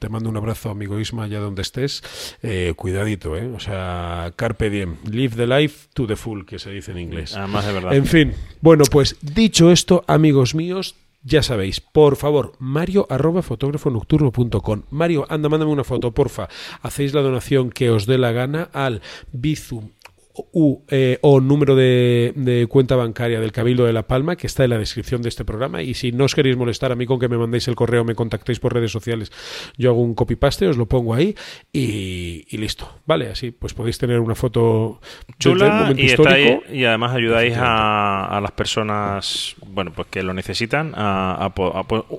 te 0.00 0.08
mando 0.08 0.28
un 0.30 0.36
abrazo, 0.36 0.68
amigo 0.68 0.98
Isma, 0.98 1.22
allá 1.22 1.38
donde 1.38 1.62
estés. 1.62 2.02
Eh, 2.42 2.72
cuidadito, 2.74 3.36
¿eh? 3.36 3.46
O 3.54 3.60
sea, 3.60 4.32
carpe 4.34 4.68
diem. 4.68 4.96
Live 5.08 5.36
the 5.36 5.46
life 5.46 5.86
to 5.94 6.08
the 6.08 6.16
full, 6.16 6.44
que 6.44 6.58
se 6.58 6.72
dice 6.72 6.90
en 6.90 6.98
inglés. 6.98 7.36
Además 7.36 7.66
de 7.66 7.72
verdad. 7.72 7.94
En 7.94 8.06
fin, 8.06 8.32
bueno, 8.60 8.82
pues 8.90 9.16
dicho 9.22 9.70
esto, 9.70 10.02
amigos 10.08 10.56
míos, 10.56 10.96
ya 11.22 11.44
sabéis, 11.44 11.80
por 11.80 12.16
favor, 12.16 12.54
mario 12.58 13.06
arroba 13.08 13.44
nocturno.com. 13.48 14.82
Mario, 14.90 15.24
anda, 15.28 15.48
mándame 15.48 15.70
una 15.70 15.84
foto, 15.84 16.10
porfa. 16.10 16.48
Hacéis 16.80 17.14
la 17.14 17.22
donación 17.22 17.70
que 17.70 17.90
os 17.90 18.06
dé 18.06 18.18
la 18.18 18.32
gana 18.32 18.70
al 18.72 19.02
Bizum 19.30 19.90
U, 20.34 20.82
eh, 20.88 21.18
o 21.20 21.40
número 21.40 21.76
de, 21.76 22.66
cuenta 22.70 22.96
bancaria 22.96 23.38
del 23.40 23.52
Cabildo 23.52 23.84
de 23.84 23.92
La 23.92 24.06
Palma, 24.06 24.36
que 24.36 24.46
está 24.46 24.64
en 24.64 24.70
la 24.70 24.78
descripción 24.78 25.20
de 25.20 25.28
este 25.28 25.44
programa. 25.44 25.82
Y 25.82 25.94
si 25.94 26.12
no 26.12 26.24
os 26.24 26.34
queréis 26.34 26.56
molestar 26.56 26.90
a 26.90 26.94
mí 26.94 27.04
con 27.04 27.18
que 27.18 27.28
me 27.28 27.36
mandéis 27.36 27.68
el 27.68 27.74
correo, 27.74 28.04
me 28.04 28.14
contactéis 28.14 28.58
por 28.58 28.72
redes 28.72 28.90
sociales, 28.90 29.30
yo 29.76 29.90
hago 29.90 30.00
un 30.00 30.14
copy-paste, 30.14 30.68
os 30.68 30.76
lo 30.78 30.86
pongo 30.86 31.14
ahí 31.14 31.34
y, 31.72 32.56
listo. 32.56 32.88
Vale, 33.06 33.28
así 33.28 33.50
pues 33.50 33.74
podéis 33.74 33.98
tener 33.98 34.20
una 34.20 34.34
foto 34.34 35.00
chula 35.38 35.92
y, 35.96 36.06
histórico. 36.06 36.62
y 36.72 36.84
además 36.84 37.12
ayudáis 37.12 37.54
a, 37.58 38.38
las 38.40 38.52
personas 38.52 39.56
bueno 39.66 39.92
pues 39.92 40.08
que 40.08 40.22
lo 40.22 40.32
necesitan 40.32 40.92
a, 40.94 41.52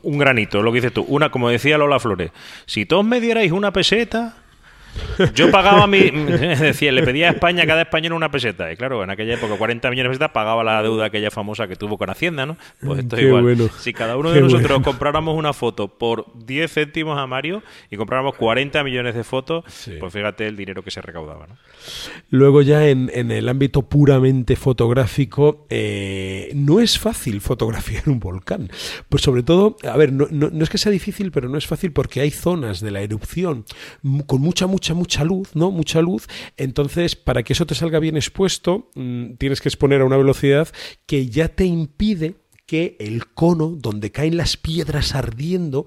un 0.04 0.18
granito, 0.18 0.62
lo 0.62 0.72
que 0.72 0.78
dices 0.78 0.94
tú. 0.94 1.06
Una, 1.08 1.32
como 1.32 1.50
decía 1.50 1.78
Lola 1.78 2.00
Flores, 2.00 2.32
si 2.66 2.86
todos 2.86 3.06
me 3.06 3.20
dierais 3.20 3.52
una 3.52 3.74
peseta 3.74 4.43
yo 5.36 5.52
pagaba 5.52 5.88
mi. 5.88 6.00
Es 6.54 6.60
decir, 6.60 6.94
le 6.94 7.04
pedía 7.04 7.30
a 7.30 7.32
España 7.32 7.66
cada 7.66 7.82
español 7.82 8.14
una 8.14 8.30
peseta. 8.32 8.72
Y 8.72 8.76
claro, 8.76 9.04
en 9.04 9.10
aquella 9.10 9.36
época, 9.36 9.56
40 9.58 9.90
millones 9.90 10.10
de 10.10 10.14
pesetas 10.14 10.32
pagaba 10.32 10.64
la 10.64 10.82
deuda 10.82 11.06
aquella 11.06 11.32
famosa 11.32 11.68
que 11.68 11.76
tuvo 11.76 11.98
con 11.98 12.10
Hacienda, 12.10 12.46
¿no? 12.46 12.58
Pues 12.82 13.00
esto 13.00 13.16
es 13.18 13.24
igual. 13.24 13.72
Si 13.80 13.94
cada 13.94 14.18
uno 14.18 14.32
de 14.32 14.42
nosotros 14.42 14.82
compráramos 14.84 15.38
una 15.38 15.54
foto 15.54 15.88
por 15.88 16.26
10 16.46 16.72
céntimos 16.72 17.18
a 17.18 17.28
Mario 17.28 17.64
y 17.90 17.98
compráramos 17.98 18.36
40 18.36 18.84
millones 18.84 19.16
de 19.16 19.24
fotos, 19.24 19.64
pues 20.00 20.14
fíjate 20.14 20.48
el 20.48 20.56
dinero 20.56 20.84
que 20.84 20.92
se 20.92 21.02
recaudaba, 21.02 21.48
¿no? 21.48 21.58
Luego, 22.30 22.62
ya 22.62 22.88
en, 22.88 23.10
el 23.14 23.50
ámbito 23.50 23.84
puramente 23.84 24.56
fotográfico, 24.56 25.66
eh, 25.70 26.52
no 26.56 26.80
es 26.80 27.00
fácil 27.00 27.42
fotografiar 27.42 28.10
un 28.10 28.20
volcán. 28.20 28.70
Pues 29.10 29.24
sobre 29.24 29.44
todo, 29.44 29.78
a 29.84 29.98
ver, 29.98 30.12
no, 30.12 30.28
no 30.30 30.64
es 30.64 30.70
que 30.70 30.78
sea 30.78 30.92
difícil, 30.92 31.32
pero 31.32 31.50
no 31.50 31.58
es 31.58 31.68
fácil 31.68 31.92
porque 31.92 32.22
hay 32.22 32.32
zonas 32.32 32.82
de 32.82 32.92
la 32.92 33.02
erupción 33.02 33.66
con 34.26 34.42
mucha, 34.42 34.68
mucha 34.68 34.83
mucha, 34.84 34.94
mucha 34.94 35.24
luz, 35.24 35.56
¿no? 35.56 35.72
Mucha 35.72 36.02
luz. 36.02 36.28
Entonces, 36.58 37.16
para 37.16 37.44
que 37.44 37.54
eso 37.54 37.66
te 37.66 37.74
salga 37.74 38.00
bien 38.00 38.18
expuesto, 38.18 38.90
mm, 38.96 39.36
tienes 39.36 39.62
que 39.62 39.70
exponer 39.70 40.02
a 40.02 40.06
una 40.06 40.18
velocidad 40.18 40.68
que 41.06 41.28
ya 41.28 41.48
te 41.48 41.64
impide 41.64 42.36
que 42.66 42.98
el 43.00 43.28
cono 43.28 43.68
donde 43.70 44.12
caen 44.12 44.36
las 44.36 44.58
piedras 44.58 45.16
ardiendo, 45.16 45.86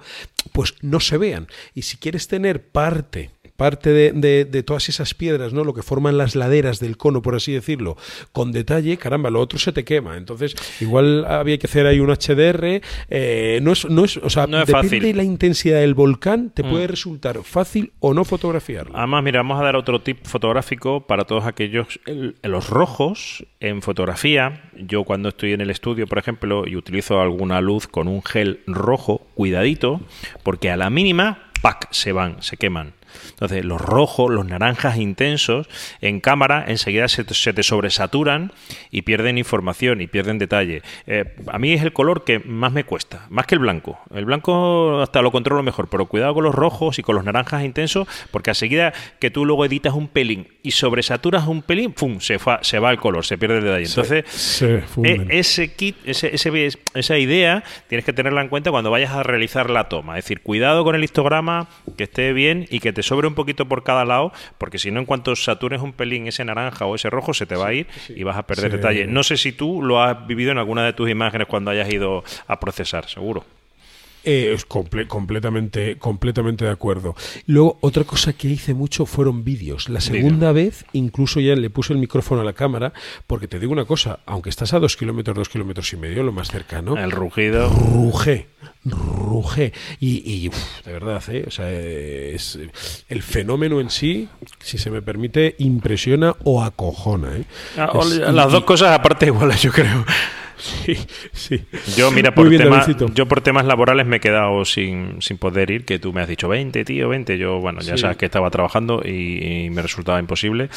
pues 0.52 0.74
no 0.80 1.00
se 1.00 1.18
vean. 1.18 1.46
Y 1.74 1.82
si 1.82 1.98
quieres 1.98 2.26
tener 2.26 2.70
parte 2.70 3.32
parte 3.56 3.90
de, 3.90 4.44
de, 4.44 4.62
todas 4.62 4.88
esas 4.88 5.14
piedras, 5.14 5.52
¿no? 5.52 5.64
Lo 5.64 5.74
que 5.74 5.82
forman 5.82 6.18
las 6.18 6.34
laderas 6.34 6.80
del 6.80 6.96
cono, 6.96 7.22
por 7.22 7.34
así 7.34 7.52
decirlo, 7.52 7.96
con 8.32 8.52
detalle, 8.52 8.96
caramba, 8.96 9.30
lo 9.30 9.40
otro 9.40 9.58
se 9.58 9.72
te 9.72 9.84
quema. 9.84 10.16
Entonces, 10.16 10.54
igual 10.80 11.24
había 11.24 11.58
que 11.58 11.66
hacer 11.66 11.86
ahí 11.86 12.00
un 12.00 12.10
HDR. 12.10 12.80
Eh, 13.08 13.60
no 13.62 13.72
es, 13.72 13.88
no 13.88 14.04
es, 14.04 14.16
o 14.18 14.30
sea, 14.30 14.46
depende 14.46 15.00
de 15.00 15.14
la 15.14 15.24
intensidad 15.24 15.80
del 15.80 15.94
volcán, 15.94 16.50
te 16.50 16.62
mm. 16.62 16.70
puede 16.70 16.86
resultar 16.86 17.42
fácil 17.42 17.92
o 18.00 18.14
no 18.14 18.24
fotografiarlo. 18.24 18.96
Además, 18.96 19.24
mira, 19.24 19.40
vamos 19.40 19.60
a 19.60 19.64
dar 19.64 19.76
otro 19.76 20.00
tip 20.00 20.24
fotográfico 20.24 21.06
para 21.06 21.24
todos 21.24 21.44
aquellos. 21.46 22.00
los 22.42 22.70
rojos 22.70 23.44
en 23.60 23.82
fotografía, 23.82 24.70
yo 24.76 25.04
cuando 25.04 25.30
estoy 25.30 25.52
en 25.52 25.60
el 25.60 25.70
estudio, 25.70 26.06
por 26.06 26.18
ejemplo, 26.18 26.66
y 26.66 26.76
utilizo 26.76 27.20
alguna 27.20 27.60
luz 27.60 27.86
con 27.86 28.08
un 28.08 28.22
gel 28.22 28.60
rojo, 28.66 29.26
cuidadito, 29.34 30.00
porque 30.42 30.70
a 30.70 30.76
la 30.76 30.90
mínima, 30.90 31.50
¡pac! 31.62 31.88
se 31.90 32.12
van, 32.12 32.42
se 32.42 32.56
queman. 32.56 32.92
Entonces, 33.30 33.64
los 33.64 33.80
rojos, 33.80 34.30
los 34.30 34.46
naranjas 34.46 34.96
intensos, 34.96 35.68
en 36.00 36.20
cámara 36.20 36.64
enseguida 36.66 37.08
se, 37.08 37.24
te 37.24 37.62
sobresaturan 37.62 38.52
y 38.90 39.02
pierden 39.02 39.38
información 39.38 40.00
y 40.00 40.06
pierden 40.06 40.38
detalle. 40.38 40.82
Eh, 41.06 41.36
a 41.46 41.58
mí 41.58 41.72
es 41.72 41.82
el 41.82 41.92
color 41.92 42.24
que 42.24 42.38
más 42.40 42.72
me 42.72 42.84
cuesta, 42.84 43.26
más 43.30 43.46
que 43.46 43.54
el 43.54 43.60
blanco. 43.60 43.98
El 44.14 44.24
blanco 44.24 45.00
hasta 45.00 45.22
lo 45.22 45.32
controlo 45.32 45.62
mejor, 45.62 45.88
pero 45.88 46.06
cuidado 46.06 46.34
con 46.34 46.44
los 46.44 46.54
rojos 46.54 46.98
y 46.98 47.02
con 47.02 47.14
los 47.14 47.24
naranjas 47.24 47.64
intensos, 47.64 48.08
porque 48.30 48.50
enseguida 48.50 48.92
que 49.18 49.30
tú 49.30 49.44
luego 49.44 49.64
editas 49.64 49.94
un 49.94 50.08
pelín 50.08 50.48
y 50.62 50.72
sobresaturas 50.72 51.46
un 51.46 51.62
pelín, 51.62 51.92
¡pum! 51.92 52.20
Se, 52.20 52.38
se 52.62 52.78
va 52.78 52.90
el 52.90 52.98
color, 52.98 53.24
se 53.24 53.38
pierde 53.38 53.58
el 53.58 53.64
detalle. 53.64 53.86
Entonces, 53.86 54.62
e, 55.02 55.26
ese 55.30 55.74
kit, 55.74 55.96
ese, 56.04 56.32
esa 56.94 57.18
idea, 57.18 57.62
tienes 57.88 58.04
que 58.04 58.12
tenerla 58.12 58.42
en 58.42 58.48
cuenta 58.48 58.70
cuando 58.70 58.90
vayas 58.90 59.12
a 59.12 59.22
realizar 59.22 59.70
la 59.70 59.88
toma. 59.88 60.18
Es 60.18 60.24
decir, 60.24 60.40
cuidado 60.40 60.84
con 60.84 60.94
el 60.94 61.04
histograma, 61.04 61.68
que 61.96 62.04
esté 62.04 62.32
bien 62.32 62.66
y 62.70 62.80
que 62.80 62.92
te 62.92 63.02
sobre 63.06 63.26
un 63.26 63.34
poquito 63.34 63.66
por 63.66 63.82
cada 63.82 64.04
lado, 64.04 64.32
porque 64.58 64.78
si 64.78 64.90
no, 64.90 65.00
en 65.00 65.06
cuanto 65.06 65.34
satures 65.36 65.80
un 65.80 65.92
pelín 65.92 66.26
ese 66.26 66.44
naranja 66.44 66.86
o 66.86 66.94
ese 66.94 67.10
rojo, 67.10 67.32
se 67.32 67.46
te 67.46 67.56
va 67.56 67.68
a 67.68 67.72
ir 67.72 67.86
y 68.08 68.22
vas 68.22 68.36
a 68.36 68.46
perder 68.46 68.72
detalle. 68.72 69.06
No 69.06 69.22
sé 69.22 69.36
si 69.36 69.52
tú 69.52 69.82
lo 69.82 70.02
has 70.02 70.26
vivido 70.26 70.52
en 70.52 70.58
alguna 70.58 70.84
de 70.84 70.92
tus 70.92 71.08
imágenes 71.08 71.46
cuando 71.46 71.70
hayas 71.70 71.90
ido 71.90 72.24
a 72.46 72.60
procesar, 72.60 73.08
seguro. 73.08 73.44
Eh, 74.26 74.52
es 74.52 74.64
completamente, 74.64 75.98
completamente 75.98 76.64
de 76.64 76.70
acuerdo. 76.72 77.14
Luego, 77.46 77.78
otra 77.80 78.02
cosa 78.02 78.32
que 78.32 78.48
hice 78.48 78.74
mucho 78.74 79.06
fueron 79.06 79.44
vídeos. 79.44 79.88
La 79.88 80.00
segunda 80.00 80.50
vez, 80.50 80.84
incluso 80.92 81.38
ya 81.38 81.54
le 81.54 81.70
puse 81.70 81.92
el 81.92 82.00
micrófono 82.00 82.40
a 82.40 82.44
la 82.44 82.52
cámara, 82.52 82.92
porque 83.28 83.46
te 83.46 83.60
digo 83.60 83.72
una 83.72 83.84
cosa, 83.84 84.18
aunque 84.26 84.50
estás 84.50 84.74
a 84.74 84.80
dos 84.80 84.96
kilómetros, 84.96 85.36
dos 85.36 85.48
kilómetros 85.48 85.92
y 85.92 85.96
medio, 85.96 86.24
lo 86.24 86.32
más 86.32 86.48
cercano. 86.48 86.96
El 86.96 87.12
rugido. 87.12 87.68
Ruge, 87.68 88.48
ruge. 88.84 89.72
Y, 90.00 90.48
de 90.84 90.92
verdad, 90.92 91.22
¿eh? 91.28 91.44
o 91.46 91.50
sea, 91.52 91.70
es, 91.70 92.58
el 93.08 93.22
fenómeno 93.22 93.80
en 93.80 93.90
sí, 93.90 94.28
si 94.58 94.76
se 94.76 94.90
me 94.90 95.02
permite, 95.02 95.54
impresiona 95.58 96.34
o 96.42 96.64
acojona. 96.64 97.36
¿eh? 97.36 97.44
Ah, 97.76 97.92
las 98.32 98.50
dos 98.50 98.64
cosas 98.64 98.90
aparte 98.90 99.26
iguales, 99.26 99.62
yo 99.62 99.70
creo. 99.70 100.04
Sí, 100.58 100.96
sí. 101.32 101.64
Yo, 101.96 102.10
mira, 102.10 102.34
por, 102.34 102.50
yo 103.14 103.26
por 103.26 103.40
temas 103.40 103.66
laborales 103.66 104.06
me 104.06 104.16
he 104.16 104.20
quedado 104.20 104.64
sin, 104.64 105.20
sin, 105.20 105.38
poder 105.38 105.70
ir, 105.70 105.84
que 105.84 105.98
tú 105.98 106.12
me 106.12 106.22
has 106.22 106.28
dicho 106.28 106.48
20, 106.48 106.84
tío, 106.84 107.08
20. 107.08 107.38
Yo, 107.38 107.60
bueno, 107.60 107.80
ya 107.80 107.96
sabes 107.96 108.16
que 108.16 108.26
estaba 108.26 108.50
trabajando 108.50 109.02
y, 109.04 109.68
me 109.70 109.82
resultaba 109.82 110.18
imposible. 110.18 110.68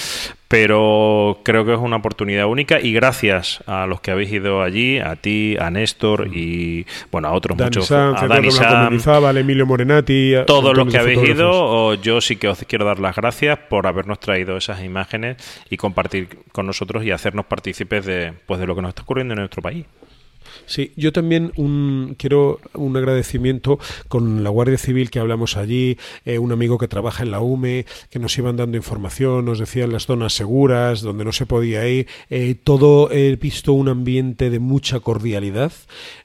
Pero 0.49 1.41
creo 1.43 1.63
que 1.63 1.73
es 1.73 1.79
una 1.79 1.97
oportunidad 1.97 2.47
única 2.47 2.81
y 2.81 2.91
gracias 2.91 3.63
a 3.67 3.85
los 3.85 4.01
que 4.01 4.09
habéis 4.09 4.31
ido 4.31 4.63
allí, 4.63 4.97
a 4.97 5.15
ti, 5.15 5.55
a 5.59 5.69
Néstor 5.69 6.35
y, 6.35 6.87
bueno, 7.11 7.27
a 7.27 7.33
otros 7.33 7.55
muchos. 7.55 7.91
a 7.91 8.27
Dani 8.27 8.49
Sam, 8.49 9.37
Emilio 9.37 9.67
Morenati. 9.67 10.33
todos 10.47 10.75
los 10.75 10.91
que 10.91 10.97
habéis 10.97 11.21
ido, 11.23 11.93
yo 11.93 12.19
sí 12.19 12.35
que 12.35 12.47
os 12.47 12.57
quiero 12.67 12.83
dar 12.83 12.97
las 12.99 13.15
gracias 13.15 13.59
por 13.69 13.85
habernos 13.85 14.19
traído 14.19 14.57
esas 14.57 14.83
imágenes 14.83 15.37
y 15.69 15.77
compartir 15.77 16.39
con 16.51 16.65
nosotros 16.65 17.05
y 17.05 17.11
hacernos 17.11 17.45
partícipes 17.45 18.03
de, 18.05 18.33
pues, 18.47 18.59
de 18.59 18.65
lo 18.65 18.75
que 18.75 18.81
nos 18.81 18.89
está 18.89 19.03
ocurriendo 19.03 19.35
en 19.35 19.41
nuestro 19.41 19.61
país. 19.61 19.85
Sí, 20.65 20.91
yo 20.95 21.11
también 21.11 21.51
un, 21.55 22.15
quiero 22.17 22.59
un 22.73 22.95
agradecimiento 22.97 23.79
con 24.07 24.43
la 24.43 24.49
Guardia 24.49 24.77
Civil 24.77 25.09
que 25.09 25.19
hablamos 25.19 25.57
allí, 25.57 25.97
eh, 26.25 26.39
un 26.39 26.51
amigo 26.51 26.77
que 26.77 26.87
trabaja 26.87 27.23
en 27.23 27.31
la 27.31 27.41
UME, 27.41 27.85
que 28.09 28.19
nos 28.19 28.37
iban 28.37 28.57
dando 28.57 28.77
información, 28.77 29.45
nos 29.45 29.59
decían 29.59 29.91
las 29.91 30.05
zonas 30.05 30.33
seguras, 30.33 31.01
donde 31.01 31.25
no 31.25 31.31
se 31.31 31.45
podía 31.45 31.87
ir. 31.87 32.07
Eh, 32.29 32.55
todo 32.63 33.11
he 33.11 33.35
visto 33.35 33.73
un 33.73 33.89
ambiente 33.89 34.49
de 34.49 34.59
mucha 34.59 34.99
cordialidad. 34.99 35.71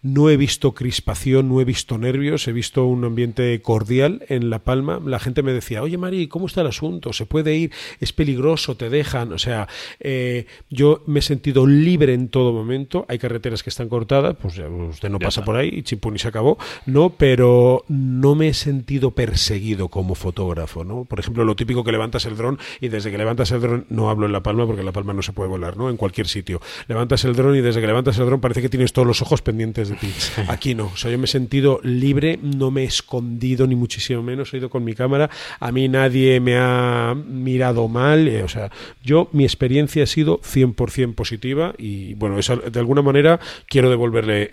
No 0.03 0.31
he 0.31 0.37
visto 0.37 0.75
crispación, 0.75 1.49
no 1.49 1.61
he 1.61 1.65
visto 1.65 1.99
nervios, 1.99 2.47
he 2.49 2.53
visto 2.53 2.85
un 2.85 3.05
ambiente 3.05 3.61
cordial 3.63 4.25
en 4.29 4.51
La 4.51 4.61
Palma. 4.61 5.01
La 5.05 5.19
gente 5.19 5.43
me 5.43 5.53
decía, 5.53 5.83
oye 5.83 5.99
Mari, 5.99 6.29
¿cómo 6.29 6.47
está 6.47 6.61
el 6.61 6.69
asunto? 6.69 7.13
¿Se 7.13 7.27
puede 7.27 7.57
ir? 7.57 7.73
¿Es 8.01 8.13
peligroso? 8.13 8.77
¿Te 8.77 8.91
dejan? 8.91 9.33
O 9.33 9.39
sea, 9.39 9.69
eh, 10.01 10.47
yo 10.71 11.03
me 11.07 11.21
he 11.21 11.23
sentido 11.23 11.67
libre 11.67 12.15
en 12.15 12.29
todo 12.29 12.53
momento. 12.53 13.07
Hay 13.09 13.19
carreteras 13.19 13.63
que 13.63 13.71
están 13.71 13.89
cortadas 13.89 14.14
pues 14.41 14.59
usted 14.59 15.11
no 15.11 15.19
pasa 15.19 15.45
por 15.45 15.57
ahí 15.57 15.71
y 15.73 15.83
chimpún 15.83 16.17
y 16.17 16.19
se 16.19 16.29
acabó, 16.29 16.59
no, 16.87 17.11
pero 17.11 17.85
no 17.89 18.35
me 18.35 18.49
he 18.49 18.55
sentido 18.55 19.13
perseguido 19.13 19.89
como 19.89 20.15
fotógrafo, 20.15 20.85
¿no? 20.85 21.05
Por 21.05 21.21
ejemplo, 21.21 21.45
lo 21.45 21.57
típico 21.57 21.85
que 21.85 21.93
levantas 21.93 22.27
el 22.27 22.37
dron 22.37 22.59
y 22.81 22.89
desde 22.89 23.11
que 23.11 23.19
levantas 23.19 23.51
el 23.51 23.61
dron, 23.61 23.87
no 23.89 24.11
hablo 24.11 24.27
en 24.27 24.33
La 24.33 24.43
Palma 24.43 24.67
porque 24.67 24.81
en 24.81 24.87
La 24.87 24.93
Palma 24.93 25.13
no 25.13 25.23
se 25.23 25.33
puede 25.33 25.49
volar, 25.49 25.77
¿no? 25.77 25.91
En 25.91 25.97
cualquier 25.97 26.29
sitio. 26.29 26.61
Levantas 26.89 27.25
el 27.25 27.35
dron 27.35 27.57
y 27.57 27.61
desde 27.61 27.81
que 27.81 27.87
levantas 27.87 28.19
el 28.19 28.27
dron 28.27 28.41
parece 28.41 28.63
que 28.63 28.69
tienes 28.69 28.93
todos 28.93 29.07
los 29.07 29.23
ojos 29.23 29.43
pendientes 29.43 29.89
de 29.89 29.97
ti. 29.97 30.13
Aquí 30.49 30.75
no, 30.75 30.87
o 30.87 30.97
sea, 30.97 31.11
yo 31.11 31.19
me 31.19 31.25
he 31.25 31.29
sentido 31.29 31.81
libre, 31.83 32.39
no 32.43 32.71
me 32.71 32.83
he 32.83 32.87
escondido 32.87 33.67
ni 33.67 33.75
muchísimo 33.75 34.23
menos, 34.23 34.53
he 34.53 34.59
ido 34.59 34.71
con 34.71 34.85
mi 34.85 34.95
cámara, 34.95 35.31
a 35.61 35.73
mí 35.73 35.89
nadie 35.89 36.41
me 36.41 36.57
ha 36.57 37.15
mirado 37.15 37.89
mal, 37.89 38.29
eh, 38.29 38.43
o 38.43 38.49
sea, 38.49 38.71
yo 39.03 39.29
mi 39.33 39.45
experiencia 39.45 40.05
ha 40.05 40.07
sido 40.07 40.41
100% 40.41 41.15
positiva 41.15 41.75
y 41.79 42.15
bueno, 42.15 42.37
de 42.37 42.79
alguna 42.79 43.03
manera 43.03 43.41
quiero 43.69 43.91
devolver 43.91 44.04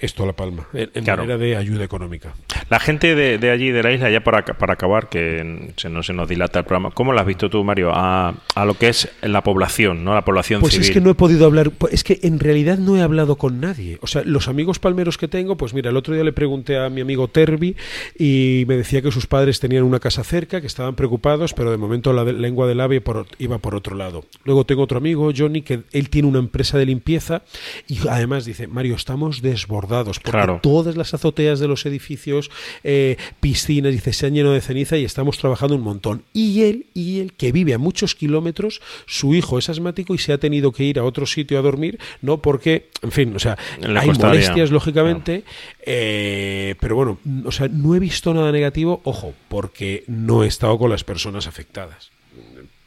esto 0.01 0.23
a 0.23 0.25
La 0.25 0.33
Palma, 0.33 0.67
en, 0.73 1.05
manera 1.05 1.37
de 1.37 1.55
ayuda 1.55 1.83
económica. 1.83 2.33
La 2.69 2.79
gente 2.79 3.15
de, 3.15 3.49
allí, 3.49 3.71
de 3.71 3.83
la 3.83 3.91
isla, 3.91 4.09
ya 4.09 4.23
para, 4.23 4.45
para 4.45 4.73
acabar, 4.73 5.09
que 5.09 5.73
se, 5.77 5.89
no 5.89 6.03
se 6.03 6.13
nos 6.13 6.29
dilata 6.29 6.59
el 6.59 6.65
programa, 6.65 6.91
¿cómo 6.91 7.13
la 7.13 7.21
has 7.21 7.27
visto 7.27 7.49
tú, 7.49 7.63
Mario, 7.63 7.91
a, 7.93 8.33
a 8.55 8.65
lo 8.65 8.75
que 8.75 8.89
es 8.89 9.09
la 9.21 9.43
población, 9.43 10.03
¿no? 10.03 10.13
la 10.13 10.23
población 10.23 10.61
pues 10.61 10.77
es 10.77 10.91
que 10.91 11.01
no 11.01 11.09
he 11.09 11.15
podido 11.15 11.45
hablar, 11.45 11.71
pues 11.71 11.93
es 11.93 12.03
que 12.03 12.19
en 12.23 12.39
realidad 12.39 12.77
no 12.77 12.97
he 12.97 13.01
hablado 13.01 13.35
con 13.35 13.59
nadie. 13.59 13.97
O 14.01 14.07
sea, 14.07 14.23
los 14.25 14.47
amigos 14.47 14.79
palmeros 14.79 15.17
que 15.17 15.27
tengo, 15.27 15.57
pues 15.57 15.73
mira, 15.73 15.89
el 15.89 15.97
otro 15.97 16.13
día 16.13 16.23
le 16.23 16.33
pregunté 16.33 16.77
a 16.77 16.89
mi 16.89 17.01
amigo 17.01 17.27
Terbi 17.27 17.75
y 18.17 18.65
me 18.67 18.77
decía 18.77 19.01
que 19.01 19.11
sus 19.11 19.27
padres 19.27 19.59
tenían 19.59 19.83
una 19.83 19.99
casa 19.99 20.23
cerca, 20.23 20.61
que 20.61 20.67
estaban 20.67 20.95
preocupados, 20.95 21.53
pero 21.53 21.71
de 21.71 21.77
momento 21.77 22.13
la 22.13 22.23
lengua 22.23 22.67
del 22.67 22.81
ave 22.81 23.01
iba 23.39 23.57
por 23.57 23.75
otro 23.75 23.95
lado. 23.95 24.25
Luego 24.43 24.65
tengo 24.65 24.83
otro 24.83 24.97
amigo, 24.97 25.31
Johnny, 25.35 25.61
que 25.61 25.83
él 25.91 26.09
tiene 26.09 26.27
una 26.27 26.39
empresa 26.39 26.77
de 26.77 26.85
limpieza 26.85 27.43
y 27.87 28.07
además 28.07 28.45
dice, 28.45 28.67
Mario, 28.67 28.95
estamos 28.95 29.40
des 29.41 29.61
desbordados, 29.61 30.19
porque 30.19 30.59
todas 30.61 30.95
las 30.95 31.13
azoteas 31.13 31.59
de 31.59 31.67
los 31.67 31.85
edificios, 31.85 32.49
eh, 32.83 33.17
piscinas, 33.39 33.91
dice, 33.91 34.13
se 34.13 34.27
han 34.27 34.33
llenado 34.33 34.53
de 34.53 34.61
ceniza 34.61 34.97
y 34.97 35.05
estamos 35.05 35.37
trabajando 35.37 35.75
un 35.75 35.81
montón. 35.81 36.23
Y 36.33 36.63
él, 36.63 36.87
y 36.93 37.19
él, 37.19 37.33
que 37.33 37.51
vive 37.51 37.73
a 37.73 37.77
muchos 37.77 38.15
kilómetros, 38.15 38.81
su 39.05 39.35
hijo 39.35 39.57
es 39.57 39.69
asmático 39.69 40.15
y 40.15 40.17
se 40.17 40.33
ha 40.33 40.37
tenido 40.37 40.71
que 40.71 40.83
ir 40.83 40.99
a 40.99 41.03
otro 41.03 41.25
sitio 41.25 41.59
a 41.59 41.61
dormir, 41.61 41.99
¿no? 42.21 42.41
Porque, 42.41 42.89
en 43.01 43.11
fin, 43.11 43.35
o 43.35 43.39
sea, 43.39 43.57
hay 43.81 44.09
molestias, 44.11 44.71
lógicamente, 44.71 45.43
eh, 45.85 46.75
pero 46.79 46.95
bueno, 46.95 47.19
o 47.45 47.51
sea, 47.51 47.67
no 47.67 47.95
he 47.95 47.99
visto 47.99 48.33
nada 48.33 48.51
negativo, 48.51 49.01
ojo, 49.03 49.33
porque 49.47 50.03
no 50.07 50.43
he 50.43 50.47
estado 50.47 50.77
con 50.77 50.89
las 50.89 51.03
personas 51.03 51.47
afectadas. 51.47 52.11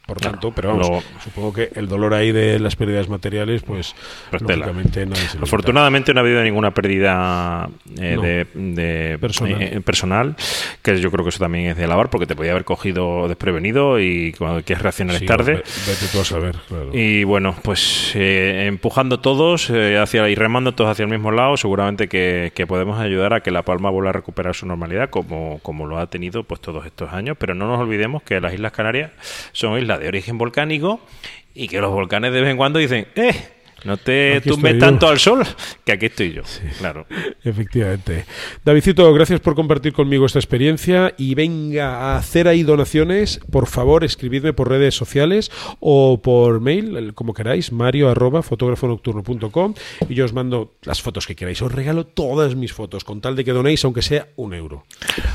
Por 0.05 0.19
tanto, 0.19 0.51
pero 0.51 0.77
vamos, 0.77 1.03
supongo 1.23 1.51
que 1.51 1.71
el 1.73 1.87
dolor 1.87 2.13
ahí 2.13 2.31
de 2.31 2.59
las 2.59 2.75
pérdidas 2.75 3.09
materiales, 3.09 3.63
pues, 3.63 3.95
pues 4.29 4.43
lógicamente 4.43 5.03
nadie 5.03 5.27
se 5.27 5.39
Afortunadamente 5.39 6.13
no 6.13 6.19
ha 6.19 6.23
habido 6.23 6.43
ninguna 6.43 6.75
pérdida 6.75 7.67
eh, 7.99 8.45
de, 8.53 9.13
eh, 9.13 9.81
personal. 9.83 10.35
que 10.83 10.99
yo 10.99 11.09
creo 11.09 11.25
que 11.25 11.29
eso 11.29 11.39
también 11.39 11.71
es 11.71 11.77
de 11.77 11.85
alabar, 11.85 12.11
porque 12.11 12.27
te 12.27 12.35
podía 12.35 12.51
haber 12.51 12.65
cogido 12.65 13.27
desprevenido 13.27 13.99
y 13.99 14.33
cuando 14.33 14.61
quieres 14.61 14.83
reaccionar 14.83 15.15
es 15.15 15.25
tarde. 15.25 15.63
Vete 15.87 16.05
tú 16.11 16.19
a 16.19 16.25
saber, 16.25 16.55
Y 16.93 17.23
bueno, 17.23 17.55
pues 17.63 18.11
eh, 18.13 18.65
empujando 18.67 19.21
todos 19.21 19.71
hacia 19.71 20.29
y 20.29 20.35
remando 20.35 20.75
todos 20.75 20.91
hacia 20.91 21.01
el 21.01 21.09
mismo 21.09 21.31
lado, 21.31 21.57
seguramente 21.57 22.07
que, 22.07 22.65
podemos 22.67 22.99
ayudar 22.99 23.33
a 23.33 23.41
que 23.41 23.49
La 23.49 23.63
Palma 23.63 23.89
vuelva 23.89 24.11
a 24.11 24.13
recuperar 24.13 24.53
su 24.53 24.67
normalidad, 24.67 25.09
como, 25.09 25.59
como 25.63 25.87
lo 25.87 25.97
ha 25.97 26.07
tenido 26.07 26.43
pues 26.43 26.61
todos 26.61 26.85
estos 26.85 27.11
años. 27.11 27.37
Pero 27.39 27.55
no 27.55 27.67
nos 27.67 27.79
olvidemos 27.79 28.21
que 28.21 28.39
las 28.39 28.53
Islas 28.53 28.71
Canarias 28.71 29.09
son 29.51 29.79
islas 29.79 29.94
de 29.97 30.07
origen 30.07 30.37
volcánico 30.37 30.99
y 31.53 31.67
que 31.67 31.79
los 31.79 31.91
volcanes 31.91 32.33
de 32.33 32.41
vez 32.41 32.51
en 32.51 32.57
cuando 32.57 32.79
dicen, 32.79 33.07
¡eh! 33.15 33.54
No 33.85 33.97
te 33.97 34.37
Aquí 34.37 34.49
tumbes 34.49 34.73
yo. 34.73 34.79
tanto 34.79 35.07
al 35.07 35.19
sol, 35.19 35.43
que 35.83 35.91
aquí 35.91 36.07
estoy 36.07 36.33
yo. 36.33 36.41
Claro. 36.79 37.05
Efectivamente. 37.43 38.25
Davidcito, 38.63 39.13
gracias 39.13 39.39
por 39.39 39.55
compartir 39.55 39.93
conmigo 39.93 40.25
esta 40.25 40.39
experiencia 40.39 41.13
y 41.17 41.35
venga 41.35 41.97
a 41.97 42.17
hacer 42.17 42.47
ahí 42.47 42.63
donaciones. 42.63 43.39
Por 43.51 43.67
favor, 43.67 44.03
escribidme 44.03 44.53
por 44.53 44.69
redes 44.69 44.95
sociales 44.95 45.51
o 45.79 46.19
por 46.21 46.61
mail, 46.61 47.13
como 47.13 47.33
queráis, 47.33 47.71
mario 47.71 48.09
arroba 48.09 48.41
fotógrafonocturno.com 48.41 49.73
y 50.09 50.15
yo 50.15 50.25
os 50.25 50.33
mando 50.33 50.73
las 50.83 51.01
fotos 51.01 51.27
que 51.27 51.35
queráis. 51.35 51.61
Os 51.61 51.71
regalo 51.71 52.05
todas 52.05 52.55
mis 52.55 52.73
fotos 52.73 53.03
con 53.03 53.21
tal 53.21 53.35
de 53.35 53.45
que 53.45 53.51
donéis, 53.51 53.85
aunque 53.85 54.01
sea 54.01 54.29
un 54.35 54.53
euro. 54.53 54.83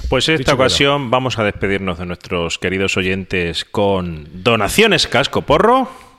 Pues 0.09 0.29
en 0.29 0.35
esta 0.35 0.53
Dicho 0.53 0.55
ocasión 0.55 1.11
vamos 1.11 1.39
a 1.39 1.45
despedirnos 1.45 1.99
de 1.99 2.07
nuestros 2.07 2.59
queridos 2.59 2.97
oyentes 2.97 3.65
con 3.65 4.27
donaciones 4.33 5.07
casco 5.07 5.43
porro. 5.43 6.10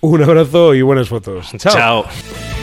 Un 0.00 0.22
abrazo 0.22 0.74
y 0.74 0.82
buenas 0.82 1.08
fotos. 1.08 1.50
Chao. 1.58 1.72
Chao. 1.72 2.57